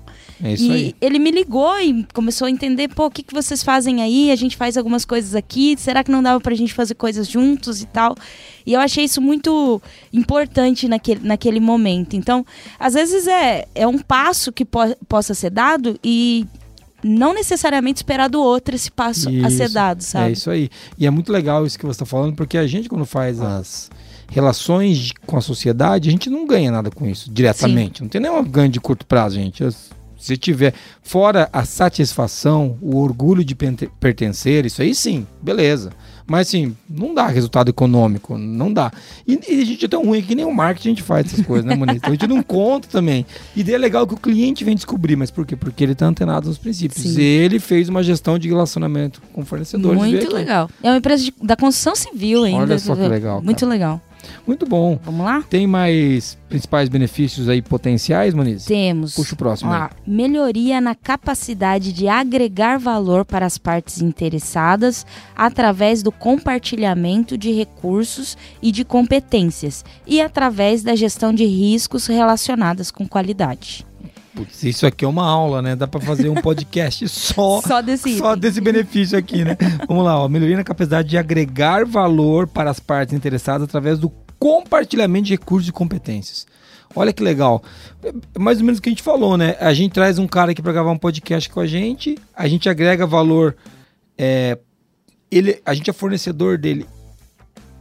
[0.45, 0.95] É isso e aí.
[1.01, 4.29] ele me ligou e começou a entender, pô, o que, que vocês fazem aí?
[4.31, 7.81] A gente faz algumas coisas aqui, será que não dava pra gente fazer coisas juntos
[7.81, 8.15] e tal?
[8.65, 9.81] E eu achei isso muito
[10.13, 12.15] importante naquele, naquele momento.
[12.15, 12.45] Então,
[12.79, 16.45] às vezes é, é um passo que po- possa ser dado e
[17.03, 19.73] não necessariamente esperar do outro esse passo a ser Isso.
[19.73, 20.31] dado, É sabe?
[20.33, 20.69] isso aí.
[20.97, 23.89] E é muito legal isso que você está falando, porque a gente, quando faz as
[24.27, 28.01] relações com a sociedade, a gente não ganha nada com isso diretamente.
[28.01, 29.63] Não tem nenhum ganho de curto prazo, gente.
[29.63, 30.73] As- Se tiver
[31.03, 33.55] fora a satisfação, o orgulho de
[33.99, 35.91] pertencer, isso aí sim, beleza.
[36.27, 38.91] Mas assim, não dá resultado econômico, não dá.
[39.27, 41.45] E, e a gente é tão ruim que nem o marketing a gente faz essas
[41.45, 41.97] coisas, né, Moniz?
[41.97, 43.23] Então a gente não conta também.
[43.55, 45.55] E daí é legal que o cliente vem descobrir, mas por quê?
[45.55, 47.03] Porque ele tá antenado nos princípios.
[47.13, 47.21] Sim.
[47.21, 49.99] Ele fez uma gestão de relacionamento com fornecedores.
[50.01, 50.67] Muito legal.
[50.81, 52.57] É uma empresa de- da construção civil ainda.
[52.61, 54.01] Olha só que legal, Muito legal.
[54.45, 54.99] Muito bom.
[55.03, 55.43] Vamos lá?
[55.49, 58.65] Tem mais principais benefícios aí potenciais, Moniz?
[58.65, 59.15] Temos.
[59.15, 59.91] Puxa o próximo lá.
[60.05, 68.37] Melhoria na capacidade de agregar valor para as partes interessadas através do compartilhamento de recursos
[68.61, 73.85] e de competências e através da gestão de riscos relacionadas com qualidade.
[74.35, 75.75] Putz, isso aqui é uma aula, né?
[75.75, 79.57] Dá pra fazer um podcast só, Só desse só desse benefício aqui, né?
[79.87, 80.27] Vamos lá, ó.
[80.27, 85.69] Melhoria na capacidade de agregar valor para as partes interessadas através do compartilhamento de recursos
[85.69, 86.45] e competências.
[86.93, 87.63] Olha que legal.
[88.03, 89.55] É mais ou menos o que a gente falou, né?
[89.59, 92.69] A gente traz um cara aqui para gravar um podcast com a gente, a gente
[92.69, 93.55] agrega valor.
[94.17, 94.57] é,
[95.31, 96.85] ele, a gente é fornecedor dele.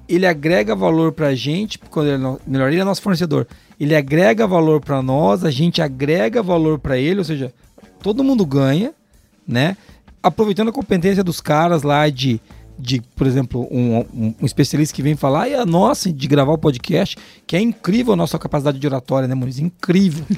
[0.09, 3.47] Ele agrega valor pra gente, quando ele, é melhor, ele é nosso fornecedor.
[3.79, 7.53] Ele agrega valor pra nós, a gente agrega valor pra ele, ou seja,
[8.03, 8.93] todo mundo ganha,
[9.47, 9.77] né?
[10.23, 12.41] Aproveitando a competência dos caras lá de,
[12.79, 16.53] de por exemplo, um, um- um especialista que vem falar, e a nossa de gravar
[16.53, 19.59] o podcast, que é incrível a nossa capacidade de oratória, né, Muniz?
[19.59, 20.25] Incrível.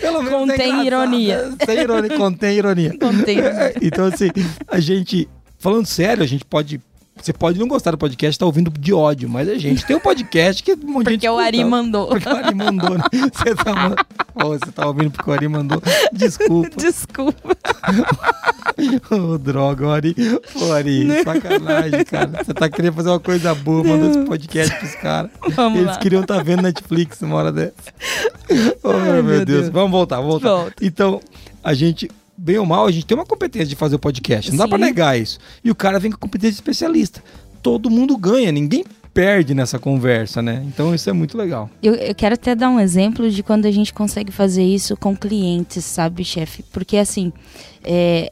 [0.00, 0.86] Pelo menos é Contém engraçado.
[0.86, 1.54] ironia.
[1.64, 2.16] Tem ironia.
[2.16, 2.98] Contém ironia.
[2.98, 3.38] Contém.
[3.82, 4.28] então, assim,
[4.68, 6.80] a gente, falando sério, a gente pode.
[7.20, 10.00] Você pode não gostar do podcast, tá ouvindo de ódio, mas a gente tem um
[10.00, 12.08] podcast que um monte de gente Porque o Ari mandou.
[12.08, 13.04] Porque o Ari mandou, né?
[13.12, 13.96] Você tá,
[14.34, 15.82] Ô, você tá ouvindo porque o Ari mandou.
[16.12, 16.76] Desculpa.
[16.76, 17.56] Desculpa.
[19.10, 20.14] Ô, droga, o Ari.
[20.54, 22.44] Ô, Ari, sacanagem, cara.
[22.44, 25.30] Você tá querendo fazer uma coisa boa, mandou esse podcast pros caras.
[25.50, 25.98] Vamos Eles lá.
[25.98, 27.74] queriam estar vendo Netflix uma hora dessa.
[28.84, 29.60] Oh, Ai, meu, meu Deus.
[29.62, 29.68] Deus.
[29.70, 30.48] Vamos voltar, vamos voltar.
[30.48, 30.74] Volta.
[30.84, 31.20] Então,
[31.64, 34.50] a gente, bem ou mal, a gente tem uma competência de fazer o podcast.
[34.50, 34.70] Não dá Sim.
[34.70, 35.38] pra negar isso.
[35.64, 37.22] E o cara vem com competência de especialista.
[37.62, 40.62] Todo mundo ganha, ninguém perde nessa conversa, né?
[40.66, 41.70] Então isso é muito legal.
[41.82, 45.16] Eu, eu quero até dar um exemplo de quando a gente consegue fazer isso com
[45.16, 46.62] clientes, sabe, chefe?
[46.70, 47.32] Porque assim,
[47.82, 48.30] é,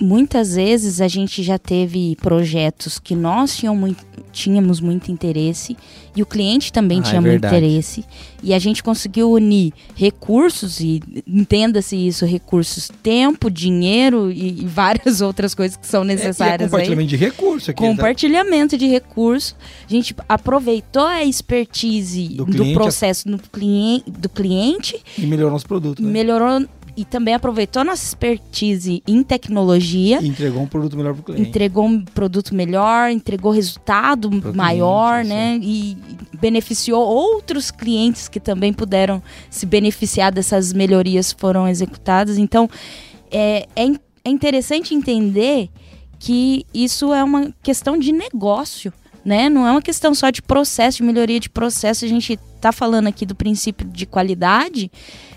[0.00, 5.76] muitas vezes a gente já teve projetos que nós tínhamos muito, muito interesse
[6.14, 7.56] e o cliente também Ah, é tinha muito verdade.
[7.56, 8.04] interesse.
[8.42, 15.20] E a gente conseguiu unir recursos, e entenda-se isso, recursos, tempo, dinheiro e, e várias
[15.22, 16.68] outras coisas que são É, é necessárias aí.
[16.70, 17.82] compartilhamento de recurso aqui.
[17.82, 17.88] né?
[17.88, 19.54] Compartilhamento de recursos.
[19.86, 25.52] A gente aproveitou a expertise Do do, cliente, processo no clien- do cliente, E melhorou
[25.52, 26.10] nosso produto, né?
[26.10, 30.18] melhorou e também aproveitou nossa expertise em tecnologia.
[30.20, 31.48] E entregou um produto melhor pro cliente.
[31.48, 35.28] Entregou um produto melhor, entregou resultado cliente, maior, isso.
[35.28, 35.58] né?
[35.62, 35.96] E
[36.40, 42.38] beneficiou outros clientes que também puderam se beneficiar dessas melhorias que foram executadas.
[42.38, 42.68] Então,
[43.30, 43.84] é, é,
[44.24, 45.68] é interessante entender
[46.18, 48.92] que isso é uma questão de negócio,
[49.26, 49.48] né?
[49.48, 52.04] Não é uma questão só de processo, de melhoria de processo.
[52.04, 54.88] A gente está falando aqui do princípio de qualidade,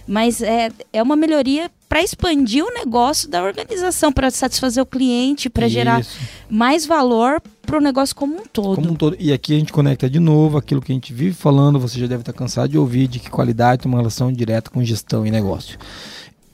[0.07, 5.49] mas é, é uma melhoria para expandir o negócio da organização, para satisfazer o cliente,
[5.49, 6.05] para gerar
[6.47, 8.75] mais valor para o negócio como um todo.
[8.75, 9.17] Como um todo.
[9.19, 12.05] E aqui a gente conecta de novo aquilo que a gente vive falando, você já
[12.05, 15.31] deve estar cansado de ouvir, de que qualidade tem uma relação direta com gestão e
[15.31, 15.79] negócio.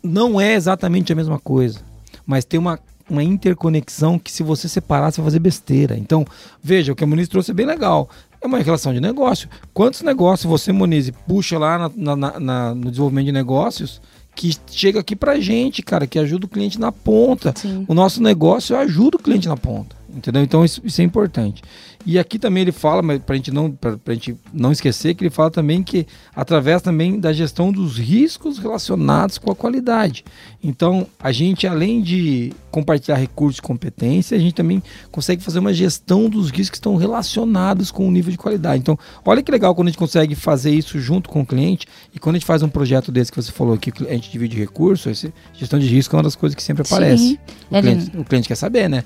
[0.02, 1.82] Não é exatamente a mesma coisa,
[2.26, 5.98] mas tem uma, uma interconexão que se você separar, você vai fazer besteira.
[5.98, 6.26] Então,
[6.62, 8.10] veja, o que a Muniz trouxe é bem legal.
[8.42, 9.50] É uma relação de negócio.
[9.74, 14.02] Quantos negócios você, Muniz, puxa lá na- na- na- no desenvolvimento de negócios
[14.36, 17.54] que chega aqui pra gente, cara, que ajuda o cliente na ponta.
[17.56, 17.86] Sim.
[17.88, 19.96] O nosso negócio ajuda o cliente na ponta.
[20.14, 20.42] Entendeu?
[20.44, 21.62] Então isso, isso é importante.
[22.06, 25.32] E aqui também ele fala, mas para gente não pra gente não esquecer que ele
[25.32, 30.24] fala também que através também da gestão dos riscos relacionados com a qualidade.
[30.64, 35.74] Então a gente além de compartilhar recursos e competência, a gente também consegue fazer uma
[35.74, 38.82] gestão dos riscos que estão relacionados com o nível de qualidade.
[38.82, 42.20] Então olha que legal quando a gente consegue fazer isso junto com o cliente e
[42.20, 45.26] quando a gente faz um projeto desse que você falou aqui, a gente divide recursos,
[45.54, 47.40] gestão de risco é uma das coisas que sempre aparece.
[47.72, 49.04] O Ele- cliente, o cliente quer saber, né?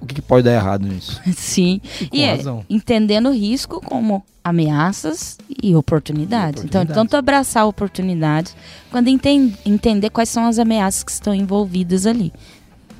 [0.00, 1.20] O que, que pode dar errado nisso?
[1.36, 1.80] Sim.
[2.12, 2.64] E E é, razão.
[2.68, 6.62] entendendo o risco como ameaças e oportunidades.
[6.62, 6.94] E Então, oportunidades.
[6.94, 8.54] tanto abraçar oportunidades,
[8.90, 12.32] quando enten- entender quais são as ameaças que estão envolvidas ali.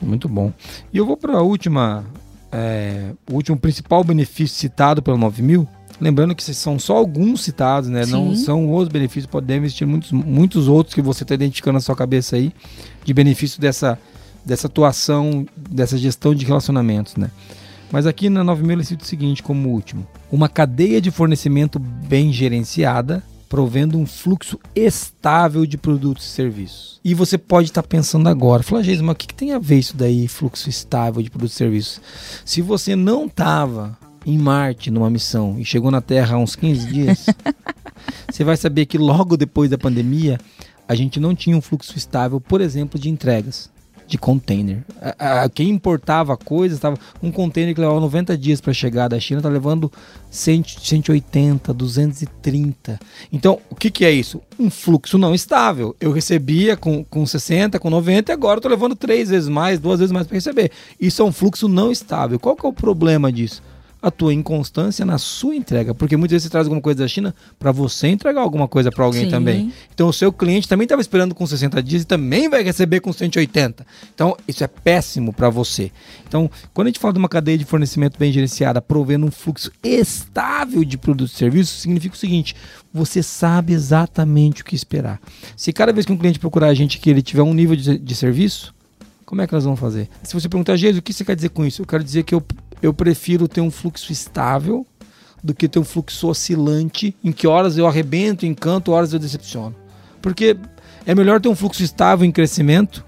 [0.02, 0.52] Muito bom.
[0.92, 2.04] E eu vou para a última,
[2.52, 5.66] é, o último principal benefício citado pelo 9000.
[6.00, 8.04] Lembrando que são só alguns citados, né?
[8.04, 8.44] Não Sim.
[8.44, 12.34] são os benefícios, podemos existir muitos, muitos outros que você está identificando na sua cabeça
[12.36, 12.52] aí,
[13.04, 13.96] de benefício dessa,
[14.44, 17.30] dessa atuação, dessa gestão de relacionamentos, né?
[17.94, 22.32] Mas aqui na 9000 ele cita o seguinte como último: uma cadeia de fornecimento bem
[22.32, 27.00] gerenciada, provendo um fluxo estável de produtos e serviços.
[27.04, 29.78] E você pode estar pensando agora, fala, Jesus, mas o que, que tem a ver
[29.78, 32.00] isso daí, fluxo estável de produtos e serviços?
[32.44, 36.86] Se você não estava em Marte numa missão e chegou na Terra há uns 15
[36.88, 37.26] dias,
[38.28, 40.36] você vai saber que logo depois da pandemia
[40.88, 43.72] a gente não tinha um fluxo estável, por exemplo, de entregas
[44.06, 44.84] de container.
[45.18, 49.18] A- a- quem importava coisas, tava um container que levava 90 dias para chegar da
[49.18, 49.90] China, tá levando
[50.30, 52.98] 100, 180, 230.
[53.32, 54.40] Então, o que, que é isso?
[54.58, 55.96] Um fluxo não estável.
[56.00, 59.98] Eu recebia com, com 60, com 90 e agora tô levando três vezes mais, duas
[59.98, 60.70] vezes mais para receber.
[61.00, 62.38] Isso é um fluxo não estável.
[62.38, 63.62] Qual que é o problema disso?
[64.04, 67.34] A tua inconstância na sua entrega, porque muitas vezes você traz alguma coisa da China
[67.58, 69.30] para você entregar alguma coisa para alguém Sim.
[69.30, 69.72] também.
[69.94, 73.12] Então o seu cliente também estava esperando com 60 dias e também vai receber com
[73.12, 73.86] 180.
[74.14, 75.90] Então isso é péssimo para você.
[76.26, 79.70] Então, quando a gente fala de uma cadeia de fornecimento bem gerenciada, provendo um fluxo
[79.82, 82.54] estável de produtos e serviços, significa o seguinte:
[82.92, 85.20] você sabe exatamente o que esperar.
[85.56, 87.98] Se cada vez que um cliente procurar a gente que ele tiver um nível de,
[87.98, 88.74] de serviço,
[89.24, 90.08] como é que nós vamos fazer?
[90.22, 91.82] Se você perguntar, Jesus, o que você quer dizer com isso?
[91.82, 92.42] Eu quero dizer que eu,
[92.84, 94.86] eu prefiro ter um fluxo estável
[95.42, 99.74] do que ter um fluxo oscilante, em que horas eu arrebento, encanto, horas eu decepciono.
[100.20, 100.54] Porque
[101.06, 103.02] é melhor ter um fluxo estável em crescimento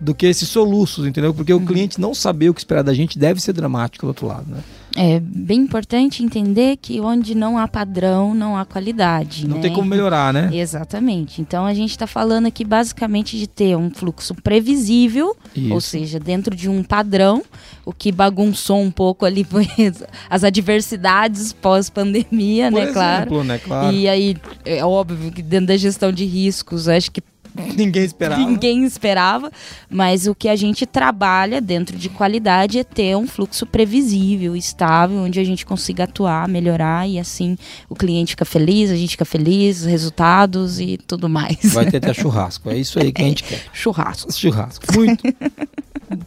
[0.00, 1.34] do que esses soluços, entendeu?
[1.34, 4.26] Porque o cliente não saber o que esperar da gente deve ser dramático do outro
[4.26, 4.62] lado, né?
[4.96, 9.46] É bem importante entender que onde não há padrão, não há qualidade.
[9.46, 9.62] Não né?
[9.62, 10.50] tem como melhorar, né?
[10.52, 11.40] Exatamente.
[11.40, 15.72] Então a gente está falando aqui basicamente de ter um fluxo previsível, Isso.
[15.72, 17.42] ou seja, dentro de um padrão,
[17.84, 19.68] o que bagunçou um pouco ali foi
[20.28, 22.86] as adversidades pós-pandemia, né?
[22.86, 23.20] Claro.
[23.22, 23.58] exemplo, né?
[23.58, 23.94] Claro.
[23.94, 27.20] E aí, é óbvio que dentro da gestão de riscos, acho que
[27.76, 28.40] Ninguém esperava.
[28.40, 29.50] ninguém esperava,
[29.90, 35.18] mas o que a gente trabalha dentro de qualidade é ter um fluxo previsível, estável,
[35.18, 37.56] onde a gente consiga atuar, melhorar e assim
[37.88, 41.58] o cliente fica feliz, a gente fica feliz, resultados e tudo mais.
[41.74, 42.70] Vai ter até churrasco.
[42.70, 43.62] É isso aí que a gente quer.
[43.72, 44.32] Churrasco.
[44.32, 44.84] Churrasco.
[44.94, 45.22] Muito.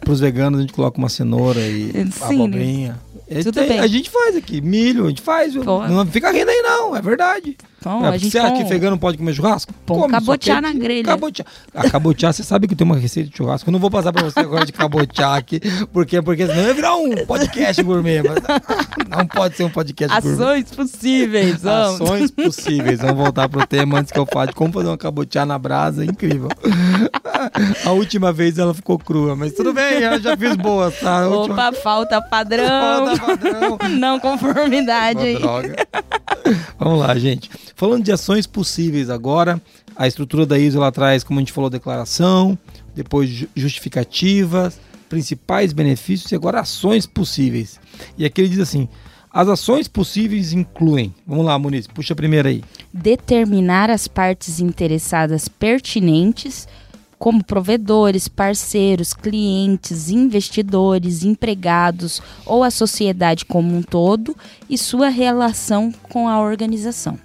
[0.02, 3.00] Para os veganos a gente coloca uma cenoura e Sim, abobrinha.
[3.28, 3.80] É, Tudo tem- bem.
[3.80, 4.62] A gente faz aqui.
[4.62, 5.54] Milho, a gente faz.
[5.54, 5.64] viu?
[5.64, 5.88] Pô.
[5.88, 7.58] Não fica rindo aí não, é verdade.
[7.82, 9.74] Então, É, a gente você acha põe- que vegano pode comer churrasco?
[9.88, 11.04] Come, cabotiá que- na grelha.
[11.06, 11.44] Cabotiá.
[11.74, 13.68] A cabotiá, você sabe que tem uma receita de churrasco.
[13.70, 15.60] Eu não vou passar pra você agora de cabotiá aqui,
[15.92, 18.22] porque, porque senão vai virar um podcast gourmet.
[18.22, 18.38] Mas
[19.10, 20.44] não pode ser um podcast gourmet.
[20.44, 22.02] Ações possíveis, vamos.
[22.02, 23.00] Ações possíveis.
[23.00, 26.06] Vamos voltar pro tema antes que eu fale como fazer uma cabotiá na brasa.
[26.06, 26.50] Incrível.
[27.84, 31.24] A última vez ela ficou crua, mas tudo bem, eu já fiz boas, tá?
[31.24, 33.16] A última- Opa, falta padrão.
[33.18, 33.78] Falta padrão.
[33.98, 35.40] Não conformidade Uma aí.
[35.40, 35.76] droga.
[36.78, 37.50] Vamos lá, gente.
[37.76, 39.62] Falando de ações possíveis agora,
[39.96, 42.58] a estrutura da ISO ela traz, como a gente falou, declaração,
[42.96, 44.80] depois ju- justificativas,
[45.10, 47.80] principais benefícios e agora ações possíveis.
[48.18, 48.88] E aqui ele diz assim:
[49.32, 51.14] as ações possíveis incluem.
[51.28, 52.64] Vamos lá, Muniz, puxa a primeira aí.
[52.94, 56.68] determinar as partes interessadas pertinentes,
[57.20, 64.36] como provedores, parceiros, clientes, investidores, empregados ou a sociedade como um todo
[64.70, 67.20] e sua relação com a organização.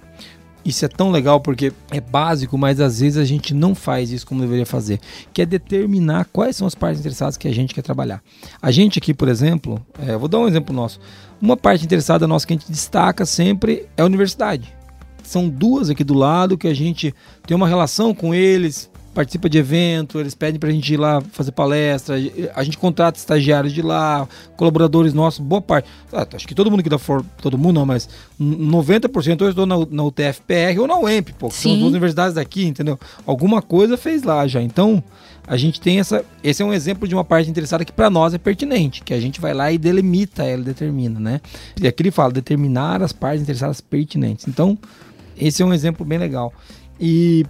[0.67, 4.27] Isso é tão legal porque é básico, mas às vezes a gente não faz isso
[4.27, 4.99] como deveria fazer,
[5.31, 8.21] que é determinar quais são as partes interessadas que a gente quer trabalhar.
[8.61, 10.99] A gente aqui, por exemplo, é, vou dar um exemplo nosso.
[11.41, 14.75] Uma parte interessada nossa que a gente destaca sempre é a universidade.
[15.23, 19.57] São duas aqui do lado que a gente tem uma relação com eles participa de
[19.57, 22.17] evento, eles pedem pra gente ir lá fazer palestra,
[22.53, 25.89] a gente contrata estagiários de lá, colaboradores nossos, boa parte.
[26.13, 28.07] Ah, acho que todo mundo que dá for, todo mundo não, mas
[28.39, 32.35] 90% eu estou na, na UTFPR ou na UEMP, pô, que são as duas universidades
[32.35, 32.99] daqui, entendeu?
[33.25, 34.61] Alguma coisa fez lá já.
[34.61, 35.03] Então,
[35.47, 36.23] a gente tem essa.
[36.43, 39.19] Esse é um exemplo de uma parte interessada que para nós é pertinente, que a
[39.19, 41.41] gente vai lá e delimita ela, determina, né?
[41.81, 44.47] E aqui ele fala determinar as partes interessadas pertinentes.
[44.47, 44.77] Então,
[45.35, 46.53] esse é um exemplo bem legal.
[46.99, 47.47] E,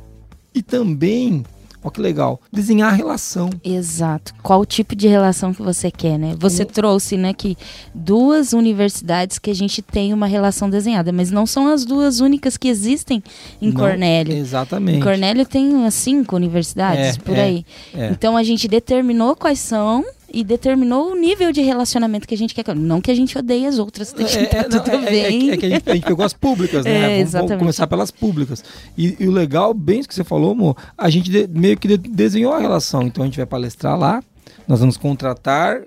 [0.55, 1.43] e também
[1.87, 2.39] Olha que legal.
[2.51, 3.49] Desenhar a relação.
[3.63, 4.33] Exato.
[4.43, 6.35] Qual o tipo de relação que você quer, né?
[6.37, 7.57] Você trouxe, né, que
[7.93, 12.57] duas universidades que a gente tem uma relação desenhada, mas não são as duas únicas
[12.57, 13.23] que existem
[13.61, 14.35] em não, Cornélio.
[14.35, 14.97] Exatamente.
[14.97, 17.65] Em Cornélio tem umas cinco universidades, é, por é, aí.
[17.95, 18.09] É.
[18.09, 20.03] Então a gente determinou quais são
[20.37, 22.63] e determinou o nível de relacionamento que a gente quer.
[22.75, 25.49] Não que a gente odeie as outras, tá é, tá tudo é, bem.
[25.49, 27.23] É, é, que a gente, a gente, pegou as públicas, né?
[27.25, 28.63] vamos, vamos, começar pelas públicas.
[28.95, 31.87] E, e, o legal, bem isso que você falou, amor, a gente de, meio que
[31.87, 33.01] de, desenhou a relação.
[33.01, 34.23] Então a gente vai palestrar lá,
[34.67, 35.81] nós vamos contratar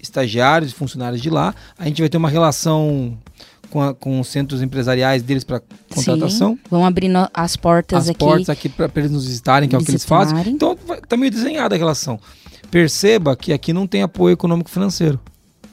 [0.00, 3.18] estagiários, funcionários de lá, a gente vai ter uma relação
[3.68, 5.60] com, a, com os centros empresariais deles para
[5.94, 6.54] contratação.
[6.54, 8.24] Sim, vão abrir as portas as aqui.
[8.24, 10.38] As portas aqui para eles nos visitarem, que é o que eles fazem.
[10.48, 12.18] Então está meio desenhada a relação.
[12.70, 15.18] Perceba que aqui não tem apoio econômico financeiro.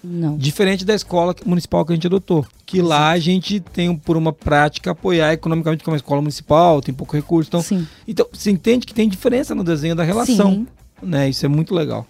[0.04, 0.38] Não.
[0.38, 2.46] Diferente da escola municipal que a gente adotou.
[2.66, 6.82] Que lá a gente tem, por uma prática, apoiar economicamente, como é uma escola municipal,
[6.82, 7.50] tem pouco recurso.
[7.50, 7.88] Então, Sim.
[8.08, 10.52] então você entende que tem diferença no desenho da relação.
[10.52, 10.68] Sim.
[11.02, 11.30] Né?
[11.30, 12.06] Isso é muito legal.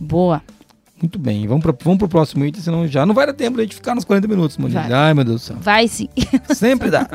[0.00, 0.42] Boa.
[1.00, 3.62] Muito bem, vamos para vamos pro próximo item, senão já não vai dar tempo de
[3.62, 4.92] a gente ficar nos 40 minutos, Monique.
[4.92, 5.56] Ai, meu Deus do céu.
[5.60, 6.08] Vai sim.
[6.54, 7.06] Sempre dá.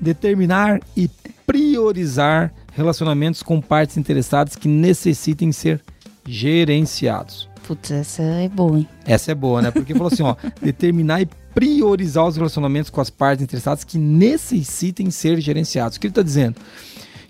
[0.00, 1.10] Determinar e
[1.46, 5.82] priorizar relacionamentos com partes interessadas que necessitem ser
[6.26, 7.48] gerenciados.
[7.66, 8.88] Putz, essa é boa, hein?
[9.04, 9.70] Essa é boa, né?
[9.70, 15.10] Porque falou assim, ó, determinar e priorizar os relacionamentos com as partes interessadas que necessitem
[15.10, 15.96] ser gerenciados.
[15.96, 16.56] O que ele está dizendo?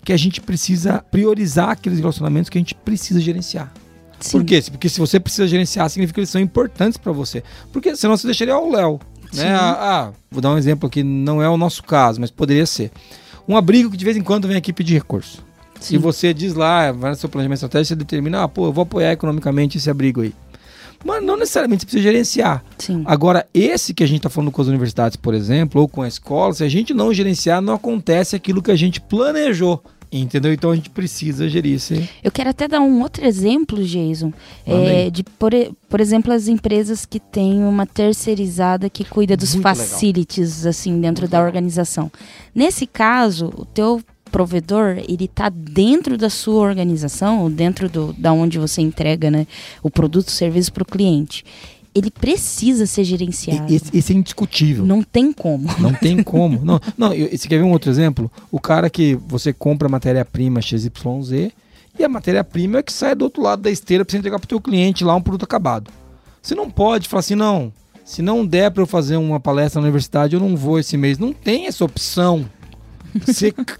[0.04, 3.72] Que a gente precisa priorizar aqueles relacionamentos que a gente precisa gerenciar.
[4.20, 4.38] Sim.
[4.38, 4.62] Por quê?
[4.70, 7.42] Porque se você precisa gerenciar, significa que eles são importantes para você.
[7.72, 9.00] Porque senão você deixaria o Léo.
[9.34, 9.52] Né?
[9.52, 12.90] Ah, ah, vou dar um exemplo aqui, não é o nosso caso, mas poderia ser.
[13.48, 15.44] Um abrigo que de vez em quando vem aqui pedir recurso.
[15.82, 15.96] Sim.
[15.96, 18.82] E você diz lá, vai no seu planejamento estratégico, você determina, ah, pô, eu vou
[18.82, 20.32] apoiar economicamente esse abrigo aí.
[21.04, 22.64] Mas não necessariamente você precisa gerenciar.
[22.78, 23.02] Sim.
[23.04, 26.08] Agora, esse que a gente está falando com as universidades, por exemplo, ou com a
[26.08, 29.82] escola, se a gente não gerenciar, não acontece aquilo que a gente planejou.
[30.14, 30.52] Entendeu?
[30.52, 31.94] Então a gente precisa gerir isso.
[32.22, 34.30] Eu quero até dar um outro exemplo, Jason.
[34.66, 35.52] É, de, por,
[35.88, 40.70] por exemplo, as empresas que têm uma terceirizada que cuida dos Muito facilities, legal.
[40.70, 41.46] assim, dentro Muito da legal.
[41.46, 42.12] organização.
[42.54, 44.02] Nesse caso, o teu
[44.32, 49.46] provedor, ele está dentro da sua organização, ou dentro do, da onde você entrega né,
[49.82, 51.44] o produto, o serviço para o cliente.
[51.94, 53.72] Ele precisa ser gerenciado.
[53.72, 54.86] Esse, esse, é indiscutível.
[54.86, 55.68] Não tem como.
[55.78, 56.64] Não tem como.
[56.64, 58.32] não, não, você quer ver um outro exemplo?
[58.50, 61.52] O cara que você compra matéria-prima XYZ
[61.98, 64.46] e a matéria-prima é que sai do outro lado da esteira para você entregar para
[64.46, 65.90] o teu cliente lá um produto acabado.
[66.40, 67.70] Você não pode falar assim, não,
[68.04, 71.18] se não der para eu fazer uma palestra na universidade, eu não vou esse mês.
[71.18, 72.48] Não tem essa opção.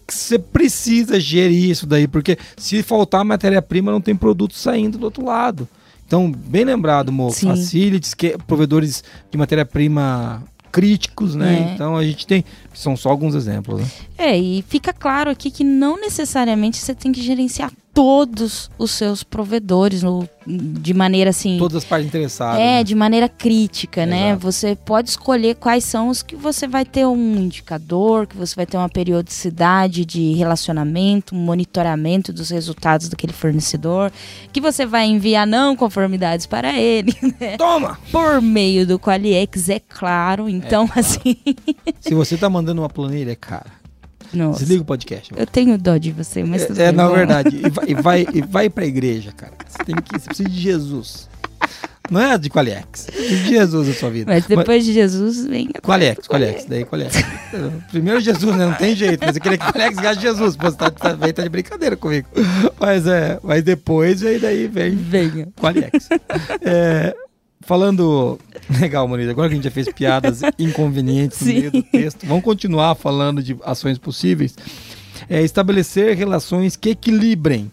[0.08, 5.24] Você precisa gerir isso daí, porque se faltar matéria-prima, não tem produto saindo do outro
[5.24, 5.68] lado.
[6.06, 7.48] Então, bem lembrado, Mo, Sim.
[7.48, 11.68] facilities, que, provedores de matéria-prima críticos, né?
[11.70, 11.74] É.
[11.74, 12.44] Então a gente tem.
[12.72, 13.80] São só alguns exemplos.
[13.80, 13.86] Né?
[14.16, 19.22] É, e fica claro aqui que não necessariamente você tem que gerenciar todos os seus
[19.22, 21.58] provedores no, de maneira assim.
[21.58, 22.60] Todas as partes interessadas.
[22.60, 22.84] É, né?
[22.84, 24.30] de maneira crítica, né?
[24.30, 24.32] Exato.
[24.32, 24.36] né?
[24.36, 28.66] Você pode escolher quais são os que você vai ter um indicador, que você vai
[28.66, 34.10] ter uma periodicidade de relacionamento, um monitoramento dos resultados daquele fornecedor,
[34.52, 37.12] que você vai enviar não conformidades para ele.
[37.40, 37.56] Né?
[37.56, 37.98] Toma!
[38.10, 40.48] Por meio do Qualiex, é claro.
[40.48, 41.00] Então, é claro.
[41.00, 41.36] assim.
[42.00, 43.81] Se você tá mandando uma planilha, é cara
[44.32, 44.60] nossa.
[44.60, 45.32] Desliga o podcast.
[45.36, 47.56] Eu tenho dó de você, mas É, é na verdade.
[47.56, 49.52] E vai, e vai, e vai pra igreja, cara.
[49.66, 50.18] Você tem que.
[50.18, 51.28] Você precisa de Jesus.
[52.10, 53.08] Não é de Qualiex.
[53.08, 54.30] É de Jesus na sua vida.
[54.30, 55.68] Mas depois mas, de Jesus vem.
[55.82, 56.64] Qualiex, Qualiex.
[56.66, 57.14] Daí Qualiex.
[57.90, 58.66] Primeiro Jesus, né?
[58.66, 59.24] Não tem jeito.
[59.24, 60.56] Mas eu queria que Qualiex gaste Jesus.
[60.56, 62.28] Você tá, tá, tá de brincadeira comigo.
[62.78, 63.38] Mas é.
[63.42, 64.94] Mas depois aí daí vem.
[64.94, 65.48] Venha.
[65.58, 66.08] Qualiex.
[66.60, 67.14] É,
[67.62, 68.38] falando.
[68.80, 69.28] Legal, Moniz.
[69.28, 73.42] Agora que a gente já fez piadas inconvenientes no meio do texto, vamos continuar falando
[73.42, 74.54] de ações possíveis.
[75.28, 77.70] É estabelecer relações que equilibrem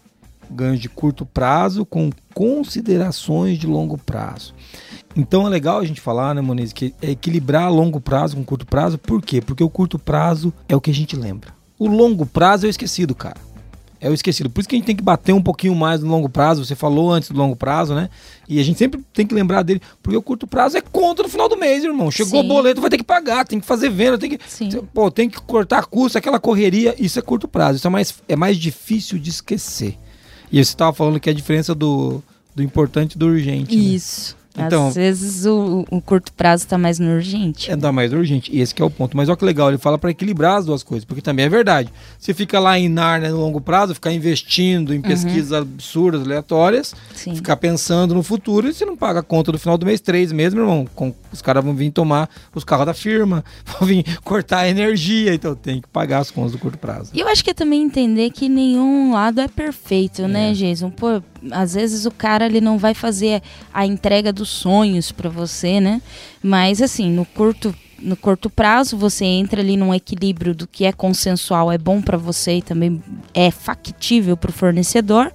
[0.50, 4.54] ganhos de curto prazo com considerações de longo prazo.
[5.16, 8.66] Então é legal a gente falar, né, Moniz, que é equilibrar longo prazo com curto
[8.66, 8.98] prazo.
[8.98, 9.40] Por quê?
[9.40, 11.52] Porque o curto prazo é o que a gente lembra.
[11.78, 13.36] O longo prazo é esquecido, cara.
[14.00, 14.48] É o esquecido.
[14.48, 16.64] Por isso que a gente tem que bater um pouquinho mais no longo prazo.
[16.64, 18.08] Você falou antes do longo prazo, né?
[18.48, 21.28] E a gente sempre tem que lembrar dele, porque o curto prazo é conta no
[21.28, 22.10] final do mês, irmão.
[22.10, 22.46] Chegou Sim.
[22.46, 24.40] o boleto, vai ter que pagar, tem que fazer venda, tem que.
[24.48, 24.70] Sim.
[24.94, 26.94] Pô, tem que cortar custo, aquela correria.
[26.98, 27.76] Isso é curto prazo.
[27.76, 29.98] Isso é mais, é mais difícil de esquecer.
[30.50, 32.22] E você estava falando que é a diferença do,
[32.54, 33.76] do importante e do urgente.
[34.34, 34.39] né?
[34.58, 37.70] Então- Às vezes o, o curto prazo tá mais no urgente.
[37.70, 38.50] É dar mais urgente.
[38.54, 39.16] E esse que é o ponto.
[39.16, 41.92] Mas olha que legal, ele fala para equilibrar as duas coisas, porque também é verdade.
[42.18, 47.34] Você fica lá em Narnia no longo prazo, ficar investindo em pesquisas absurdas, aleatórias, Sim.
[47.36, 50.32] ficar pensando no futuro e você não paga a conta do final do mês, três
[50.32, 50.86] meses, meu irmão.
[50.94, 55.32] Com, os caras vão vir tomar os carros da firma, vão vir cortar a energia,
[55.34, 57.10] então tem que pagar as contas do curto prazo.
[57.14, 60.90] E eu acho que é também entender que nenhum lado é perfeito, né, Jason?
[60.90, 65.80] Pô, às vezes o cara ele não vai fazer a entrega dos sonhos pra você,
[65.80, 66.02] né?
[66.42, 70.92] Mas assim, no curto no curto prazo você entra ali num equilíbrio do que é
[70.92, 73.02] consensual, é bom pra você e também
[73.34, 75.32] é factível pro fornecedor,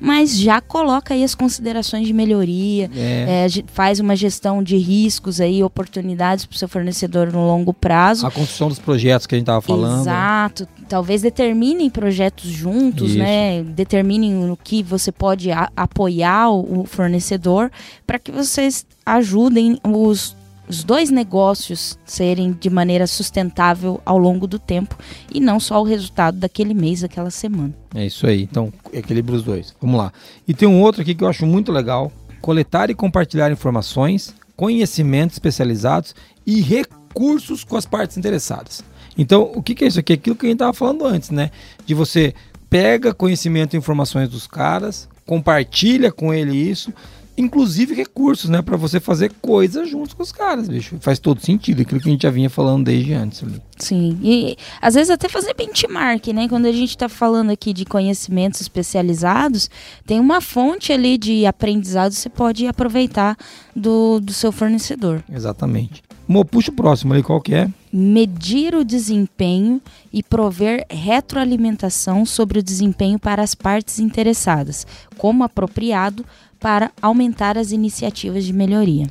[0.00, 3.46] mas já coloca aí as considerações de melhoria, É.
[3.46, 8.26] é, faz uma gestão de riscos aí, oportunidades pro seu fornecedor no longo prazo.
[8.26, 10.02] A construção dos projetos que a gente tava falando.
[10.02, 10.68] Exato.
[10.88, 13.18] Talvez determinem projetos juntos, Isso.
[13.18, 13.62] né?
[13.62, 17.70] Determinem no que você pode apoiar o, o fornecedor
[18.06, 20.36] para que vocês ajudem os,
[20.68, 24.96] os dois negócios serem de maneira sustentável ao longo do tempo
[25.32, 27.74] e não só o resultado daquele mês, daquela semana.
[27.94, 28.42] É isso aí.
[28.42, 29.74] Então, equilibra os dois.
[29.80, 30.12] Vamos lá.
[30.46, 32.12] E tem um outro aqui que eu acho muito legal:
[32.42, 36.14] coletar e compartilhar informações, conhecimentos especializados
[36.46, 38.84] e recursos com as partes interessadas.
[39.16, 40.12] Então, o que, que é isso aqui?
[40.12, 41.50] Aquilo que a gente estava falando antes, né?
[41.84, 42.34] De você
[42.70, 46.92] pega conhecimento e informações dos caras, compartilha com ele isso,
[47.38, 48.60] inclusive recursos, né?
[48.60, 50.96] Para você fazer coisas juntos com os caras, bicho.
[51.00, 53.62] Faz todo sentido, aquilo que a gente já vinha falando desde antes ali.
[53.78, 56.48] Sim, e às vezes até fazer benchmark, né?
[56.48, 59.70] Quando a gente está falando aqui de conhecimentos especializados,
[60.04, 63.36] tem uma fonte ali de aprendizado que você pode aproveitar
[63.74, 65.22] do, do seu fornecedor.
[65.32, 66.02] Exatamente.
[66.26, 67.70] Mo, puxa o próximo ali, qual que é?
[67.90, 69.80] Medir o desempenho
[70.12, 74.86] e prover retroalimentação sobre o desempenho para as partes interessadas,
[75.16, 76.26] como apropriado
[76.60, 79.06] para aumentar as iniciativas de melhoria.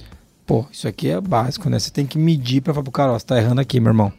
[0.45, 1.77] Pô, isso aqui é básico, né?
[1.77, 4.13] Você tem que medir pra falar pro cara, ó, você tá errando aqui, meu irmão.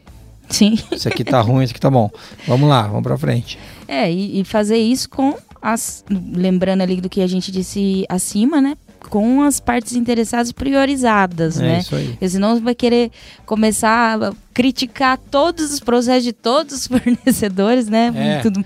[0.49, 0.77] Sim.
[0.91, 2.09] Isso aqui tá ruim, isso aqui tá bom.
[2.47, 3.57] Vamos lá, vamos pra frente.
[3.87, 6.03] É, e, e fazer isso com as.
[6.09, 8.75] Lembrando ali do que a gente disse acima, né?
[9.09, 11.79] Com as partes interessadas priorizadas, É né?
[11.79, 12.09] isso aí.
[12.09, 13.11] Porque senão você vai querer
[13.45, 18.11] começar a criticar todos os processos de todos os fornecedores, né?
[18.15, 18.41] É.
[18.41, 18.63] Tudo.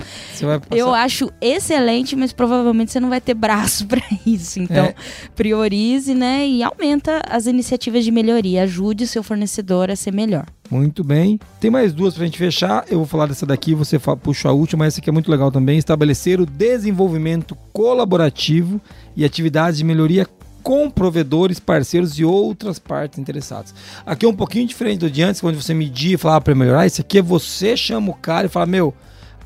[0.71, 4.59] Eu acho excelente, mas provavelmente você não vai ter braço para isso.
[4.59, 4.95] Então, É.
[5.35, 6.47] priorize, né?
[6.47, 8.63] E aumenta as iniciativas de melhoria.
[8.63, 10.45] Ajude o seu fornecedor a ser melhor.
[10.73, 11.39] Muito bem.
[11.59, 12.83] Tem mais duas pra gente fechar.
[12.89, 14.87] Eu vou falar dessa daqui, você puxa a última.
[14.87, 15.77] Essa aqui é muito legal também.
[15.77, 18.81] Estabelecer o desenvolvimento colaborativo
[19.15, 20.27] e atividades de melhoria
[20.63, 23.75] com provedores, parceiros e outras partes interessadas.
[24.03, 26.87] Aqui é um pouquinho diferente do de antes, quando você media e falava para melhorar.
[26.87, 28.95] Isso aqui é você chama o cara e fala: Meu,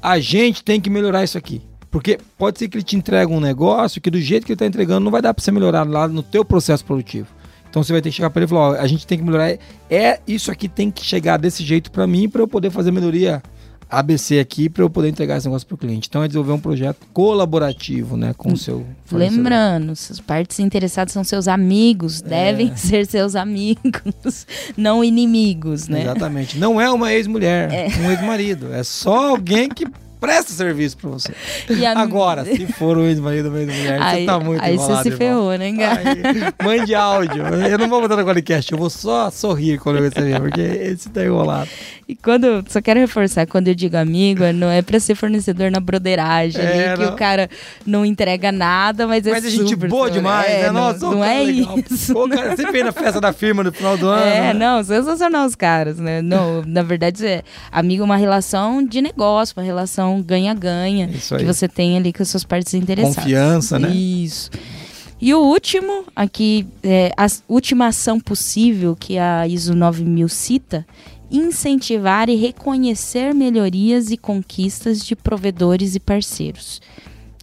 [0.02, 1.62] a gente tem que melhorar isso aqui.
[1.92, 4.66] Porque pode ser que ele te entregue um negócio que do jeito que ele está
[4.66, 7.28] entregando não vai dar para você melhorar lá no teu processo produtivo.
[7.70, 9.24] Então você vai ter que chegar para ele e falar: ó, a gente tem que
[9.24, 9.58] melhorar.
[9.90, 13.42] É isso aqui tem que chegar desse jeito para mim para eu poder fazer melhoria
[13.90, 16.08] ABC aqui para eu poder entregar esse negócio para o cliente.
[16.10, 19.38] Então é desenvolver um projeto colaborativo, né, com o seu fornecedor.
[19.38, 22.28] Lembrando, as partes interessadas são seus amigos, É.
[22.28, 24.46] devem ser seus amigos,
[24.76, 26.02] não inimigos, né?
[26.02, 26.58] Exatamente.
[26.58, 27.70] Não é uma ex-mulher,
[28.06, 28.74] um ex-marido.
[28.74, 29.86] É só alguém que
[30.20, 31.32] presta serviço para você.
[31.70, 34.76] E a- Agora, se for um ex-marido ou uma ex-mulher, você Aí, tá muito aí
[34.78, 35.18] você enrolado, se irmão.
[35.18, 36.02] ferrou, né, cara?
[36.10, 37.44] Aí, mande áudio.
[37.70, 41.10] Eu não vou botar no podcast, eu vou só sorrir quando eu receber, porque esse
[41.10, 41.70] tá enrolado.
[42.08, 45.80] E quando, só quero reforçar, quando eu digo amigo, não é pra ser fornecedor na
[45.82, 47.10] broderagem, É, que não.
[47.14, 47.50] o cara
[47.86, 50.68] não entrega nada, mas é Mas a gente super boa demais, é, né?
[50.68, 51.80] Não, Nossa, não o cara é legal.
[51.92, 52.14] isso.
[52.14, 54.26] Pô, cara, você vem na festa da firma no final do ano.
[54.26, 54.54] É, né?
[54.54, 56.22] não, sensacional os caras, né?
[56.22, 61.42] Não, na verdade, é amigo é uma relação de negócio, uma relação ganha-ganha, Isso aí.
[61.42, 63.16] que você tem ali com as suas partes interessadas.
[63.18, 63.90] Confiança, né?
[63.90, 64.50] Isso.
[65.20, 70.86] E o último, aqui, é, a última ação possível que a ISO 9000 cita,
[71.32, 76.82] incentivar e reconhecer melhorias e conquistas de provedores e parceiros.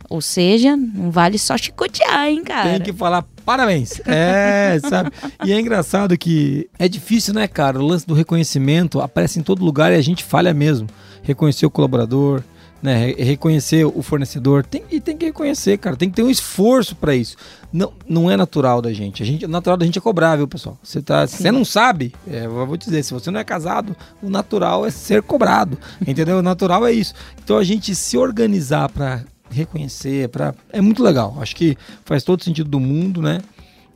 [0.09, 2.71] Ou seja, não vale só chicotear, hein, cara?
[2.71, 4.01] Tem que falar parabéns.
[4.07, 5.11] É, sabe?
[5.45, 7.81] E é engraçado que é difícil, né, cara?
[7.81, 10.89] O lance do reconhecimento aparece em todo lugar e a gente falha mesmo.
[11.23, 12.43] Reconhecer o colaborador,
[12.85, 13.07] né?
[13.07, 14.63] Re- Reconhecer o fornecedor.
[14.67, 15.97] Tem, e tem que reconhecer, cara.
[15.97, 17.35] Tem que ter um esforço para isso.
[17.73, 19.23] Não, não é natural da gente.
[19.23, 19.47] A gente.
[19.47, 20.79] O natural da gente é cobrar, viu, pessoal?
[20.83, 23.45] Você tá, se você não sabe, é, eu vou te dizer, se você não é
[23.45, 25.79] casado, o natural é ser cobrado.
[26.07, 26.37] Entendeu?
[26.39, 27.15] O natural é isso.
[27.43, 31.39] Então a gente se organizar para reconhecer, para é muito legal.
[31.41, 33.41] Acho que faz todo sentido do mundo, né?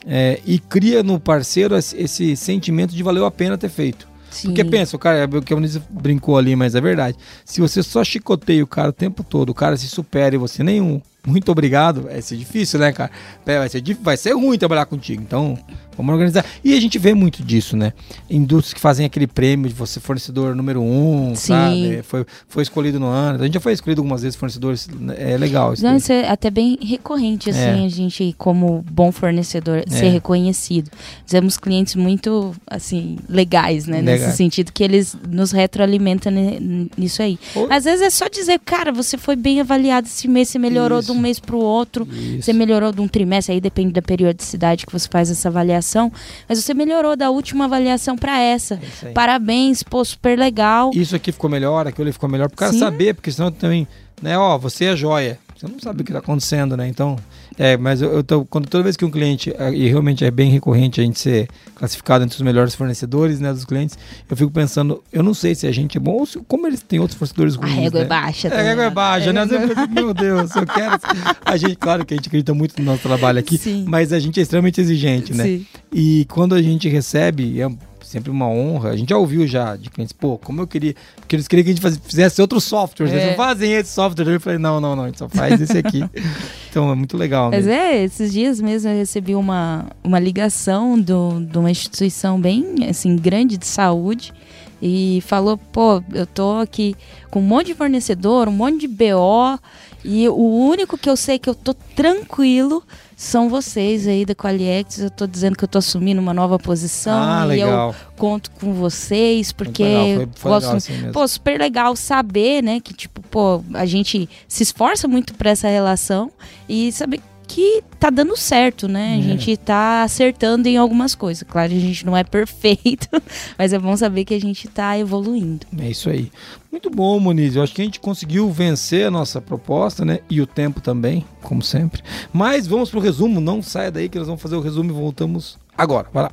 [0.06, 4.07] É, e cria no parceiro esse, esse sentimento de valeu a pena ter feito.
[4.30, 4.48] Sim.
[4.48, 7.16] Porque pensa, o cara, o que a Eunice brincou ali, mas é verdade.
[7.44, 10.62] Se você só chicoteia o cara o tempo todo, o cara se supera e você
[10.62, 13.10] nenhum, muito obrigado, vai ser difícil, né, cara?
[13.46, 15.22] É, Vai ser, vai ser ruim trabalhar contigo.
[15.22, 15.58] Então,
[15.96, 16.44] vamos organizar.
[16.64, 17.92] E a gente vê muito disso, né?
[18.30, 21.46] Indústrias que fazem aquele prêmio de você fornecedor número um, Sim.
[21.48, 22.02] sabe?
[22.02, 23.40] Foi, foi escolhido no ano.
[23.40, 24.88] A gente já foi escolhido algumas vezes fornecedores.
[25.16, 25.82] É legal isso.
[25.84, 27.84] Não, isso é até bem recorrente, assim, É.
[27.84, 30.90] a gente, como bom fornecedor, ser reconhecido.
[31.26, 33.98] Temos clientes muito, assim, legais, né?
[34.00, 34.22] Legais.
[34.22, 37.38] Nesse sentido, que eles nos retroalimentam ni- nisso aí.
[37.54, 41.00] Ou- Às vezes é só dizer, cara, você foi bem avaliado esse mês, você melhorou
[41.00, 41.12] Isso.
[41.12, 42.06] de um mês pro outro.
[42.10, 42.42] Isso.
[42.42, 46.12] Você melhorou de um trimestre, aí depende da periodicidade que você faz essa avaliação.
[46.48, 48.80] Mas você melhorou da última avaliação para essa.
[49.02, 49.10] É.
[49.10, 50.90] Parabéns, pô, super legal.
[50.94, 52.78] Isso aqui ficou melhor, aquilo ficou melhor, pro cara Sim.
[52.78, 53.86] saber, porque senão também,
[54.22, 55.38] né, ó, você é joia.
[55.56, 56.86] Você não sabe o que tá acontecendo, né?
[56.86, 57.16] Então,
[57.58, 60.30] é, mas eu, eu tô, quando toda vez que um cliente, é, e realmente é
[60.30, 63.98] bem recorrente a gente ser classificado entre os melhores fornecedores, né, dos clientes,
[64.30, 66.80] eu fico pensando, eu não sei se a gente é bom ou se, como eles
[66.82, 68.04] têm outros fornecedores A ruins, régua né?
[68.04, 68.48] é baixa.
[68.48, 69.40] É, a régua é baixa, né?
[69.40, 70.98] Às vezes eu penso, Meu Deus, eu quero.
[71.44, 73.84] A gente, claro que a gente acredita muito no nosso trabalho aqui, Sim.
[73.88, 75.44] mas a gente é extremamente exigente, né?
[75.44, 75.66] Sim.
[75.90, 77.68] E quando a gente recebe, é
[78.08, 78.90] sempre uma honra.
[78.90, 80.94] A gente já ouviu já de clientes, pô, como eu queria.
[81.16, 83.06] Porque eles queriam que a gente fizesse outro software.
[83.08, 83.26] Eles É.
[83.30, 84.26] não fazem esse software.
[84.28, 86.02] Eu falei, não, não, não, a gente só faz esse aqui.
[86.70, 87.50] então é muito legal.
[87.50, 87.80] Mas mesmo.
[87.80, 93.16] é, esses dias mesmo eu recebi uma, uma ligação do, de uma instituição bem assim,
[93.16, 94.32] grande de saúde
[94.80, 96.94] e falou, pô, eu tô aqui
[97.30, 99.58] com um monte de fornecedor, um monte de BO
[100.04, 102.82] e o único que eu sei que eu tô tranquilo
[103.16, 105.00] são vocês aí da Qualiex.
[105.00, 107.94] Eu tô dizendo que eu tô assumindo uma nova posição Ah, e eu legal.
[108.16, 109.82] conto com vocês porque
[110.16, 111.10] foi- foi gosto assim.
[111.12, 115.68] Pô, super legal saber, né, que tipo, pô, a gente se esforça muito pra essa
[115.68, 116.30] relação
[116.68, 119.14] e saber que tá dando certo, né?
[119.14, 119.22] A É.
[119.22, 121.42] gente tá acertando em algumas coisas.
[121.48, 123.08] Claro, a gente não é perfeito,
[123.58, 125.66] mas é bom saber que a gente tá evoluindo.
[125.78, 126.30] É isso aí.
[126.70, 127.56] Muito bom, Muniz.
[127.56, 130.20] Eu acho que a gente conseguiu vencer a nossa proposta, né?
[130.28, 132.02] E o tempo também, como sempre.
[132.32, 133.40] Mas vamos pro resumo.
[133.40, 136.06] Não saia daí que nós vamos fazer o resumo e voltamos agora.
[136.12, 136.32] Vai lá.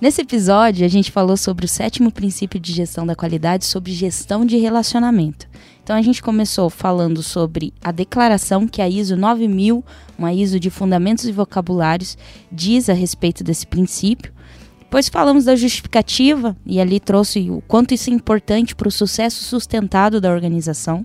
[0.00, 4.44] Nesse episódio, a gente falou sobre o sétimo princípio de gestão da qualidade, sobre gestão
[4.44, 5.46] de relacionamento.
[5.84, 9.84] Então, a gente começou falando sobre a declaração que a ISO 9000,
[10.18, 12.16] uma ISO de fundamentos e vocabulários,
[12.50, 14.32] diz a respeito desse princípio.
[14.80, 19.44] Depois falamos da justificativa, e ali trouxe o quanto isso é importante para o sucesso
[19.44, 21.04] sustentado da organização.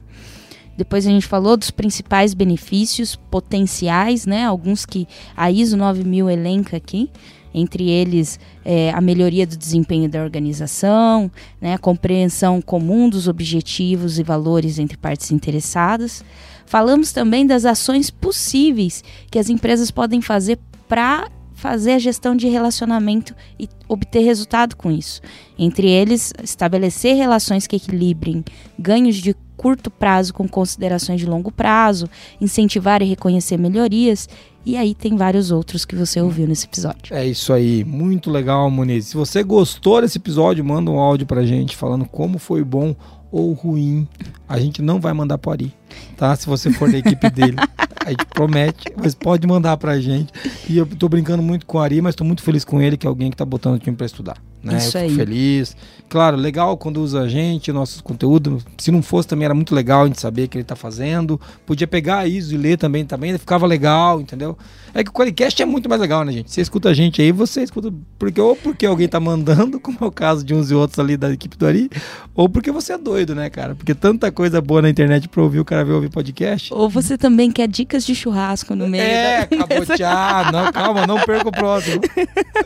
[0.80, 4.46] Depois a gente falou dos principais benefícios potenciais, né?
[4.46, 5.06] Alguns que
[5.36, 7.12] a ISO 9000 elenca aqui,
[7.54, 11.74] entre eles é, a melhoria do desempenho da organização, né?
[11.74, 16.24] a compreensão comum dos objetivos e valores entre partes interessadas.
[16.66, 20.58] Falamos também das ações possíveis que as empresas podem fazer
[20.88, 25.20] para fazer a gestão de relacionamento e obter resultado com isso.
[25.58, 28.46] Entre eles, estabelecer relações que equilibrem
[28.80, 34.30] ganhos de curto prazo com considerações de longo prazo, incentivar e reconhecer melhorias,
[34.66, 37.14] e aí tem vários outros que você ouviu nesse episódio.
[37.14, 39.08] É isso aí, muito legal, Muniz.
[39.08, 42.96] Se você gostou desse episódio, manda um áudio pra gente falando como foi bom
[43.30, 44.08] ou ruim.
[44.48, 45.74] A gente não vai mandar pro Ari,
[46.18, 46.36] tá?
[46.36, 47.56] Se você for da equipe dele.
[48.06, 50.32] A gente promete, mas pode mandar pra gente.
[50.68, 53.06] E eu tô brincando muito com o Ari, mas tô muito feliz com ele, que
[53.06, 54.38] é alguém que tá botando o time pra estudar.
[54.64, 54.78] Né?
[54.78, 55.26] Isso eu fico aí.
[55.28, 55.76] feliz.
[56.10, 58.66] Claro, legal quando usa a gente, nossos conteúdos.
[58.78, 61.40] Se não fosse também era muito legal a gente saber o que ele tá fazendo.
[61.66, 64.58] Podia pegar isso e ler também, também ficava legal, entendeu?
[64.94, 66.52] É que o Qualicast é muito mais legal, né, gente?
[66.52, 70.06] Você escuta a gente aí, você escuta porque ou porque alguém tá mandando, como é
[70.06, 71.90] o caso de uns e outros ali da equipe do Ari,
[72.34, 73.76] ou porque você é doido, né, cara?
[73.76, 76.74] Porque tanta coisa boa na internet pra ouvir, o cara veio ouvir podcast.
[76.74, 79.58] Ou você também quer dicas de churrasco no meio É, da...
[79.58, 80.52] cabotear.
[80.52, 82.02] Não, calma, não perca o próximo.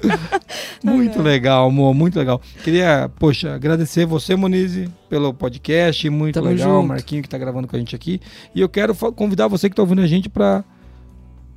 [0.84, 2.42] muito legal, amor, muito legal.
[2.64, 6.10] Queria, poxa, agradecer você, Monize, pelo podcast.
[6.10, 6.88] Muito Tamo legal, junto.
[6.88, 8.20] Marquinho que tá gravando com a gente aqui.
[8.54, 10.64] E eu quero convidar você que tá ouvindo a gente pra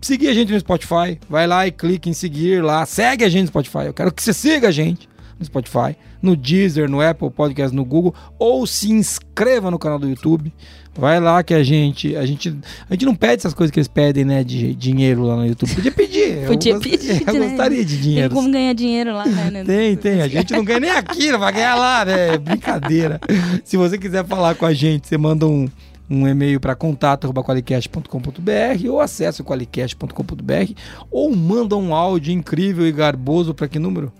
[0.00, 1.18] seguir a gente no Spotify.
[1.28, 2.84] Vai lá e clique em seguir lá.
[2.86, 3.86] Segue a gente no Spotify.
[3.86, 5.08] Eu quero que você siga a gente
[5.38, 10.08] no Spotify, no Deezer, no Apple Podcast, no Google, ou se inscreva no canal do
[10.08, 10.52] YouTube.
[10.98, 12.56] Vai lá que a gente, a gente,
[12.88, 15.74] a gente não pede essas coisas que eles pedem, né, de dinheiro lá no YouTube.
[15.74, 16.44] Podia pedir.
[16.48, 17.48] Podia eu pedir, Eu né?
[17.48, 18.34] gostaria de Tem dinheiro.
[18.34, 19.62] como ganhar dinheiro lá, né?
[19.66, 20.22] Tem, tem.
[20.22, 22.34] A gente não ganha nem aqui, não vai ganhar lá, né?
[22.34, 23.20] É Brincadeira.
[23.62, 25.68] Se você quiser falar com a gente, você manda um,
[26.08, 30.72] um e-mail para contato.qualicast.com.br ou acesse qualicast.com.br
[31.10, 34.10] ou manda um áudio incrível e garboso para que número?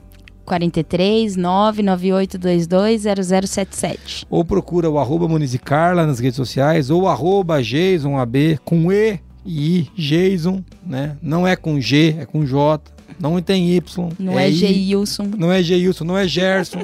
[0.46, 4.26] 43 99822 0077.
[4.30, 9.90] Ou procura o arroba Munizicarla nas redes sociais ou arroba JasonAB com E e I,
[9.96, 11.16] Jason, né?
[11.22, 12.82] Não é com G, é com J.
[13.18, 14.08] Não tem Y.
[14.18, 14.52] Não é, I.
[14.52, 15.30] Geilson.
[15.38, 16.80] Não é Geilson, não é Gerson.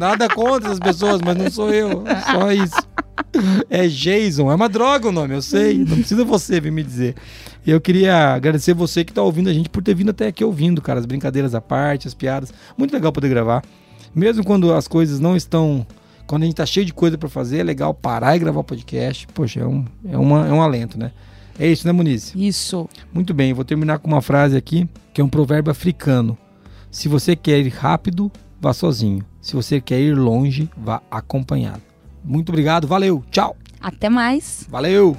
[0.00, 2.02] Nada contra as pessoas, mas não sou eu.
[2.30, 2.88] Só isso.
[3.68, 4.50] É Jason.
[4.50, 5.78] É uma droga o nome, eu sei.
[5.78, 7.14] Não precisa você vir me dizer.
[7.66, 10.42] E eu queria agradecer você que tá ouvindo a gente por ter vindo até aqui
[10.44, 10.98] ouvindo, cara.
[10.98, 12.52] As brincadeiras à parte, as piadas.
[12.76, 13.62] Muito legal poder gravar.
[14.14, 15.86] Mesmo quando as coisas não estão.
[16.26, 18.64] Quando a gente tá cheio de coisa para fazer, é legal parar e gravar o
[18.64, 19.26] podcast.
[19.34, 21.12] Poxa, é um, é, uma, é um alento, né?
[21.58, 22.32] É isso, né, Muniz?
[22.34, 22.88] Isso.
[23.12, 26.38] Muito bem, vou terminar com uma frase aqui, que é um provérbio africano.
[26.90, 28.30] Se você quer ir rápido,
[28.60, 29.24] vá sozinho.
[29.42, 31.82] Se você quer ir longe, vá acompanhado.
[32.24, 34.66] Muito obrigado, valeu, tchau, Até mais.
[34.70, 35.16] valeu!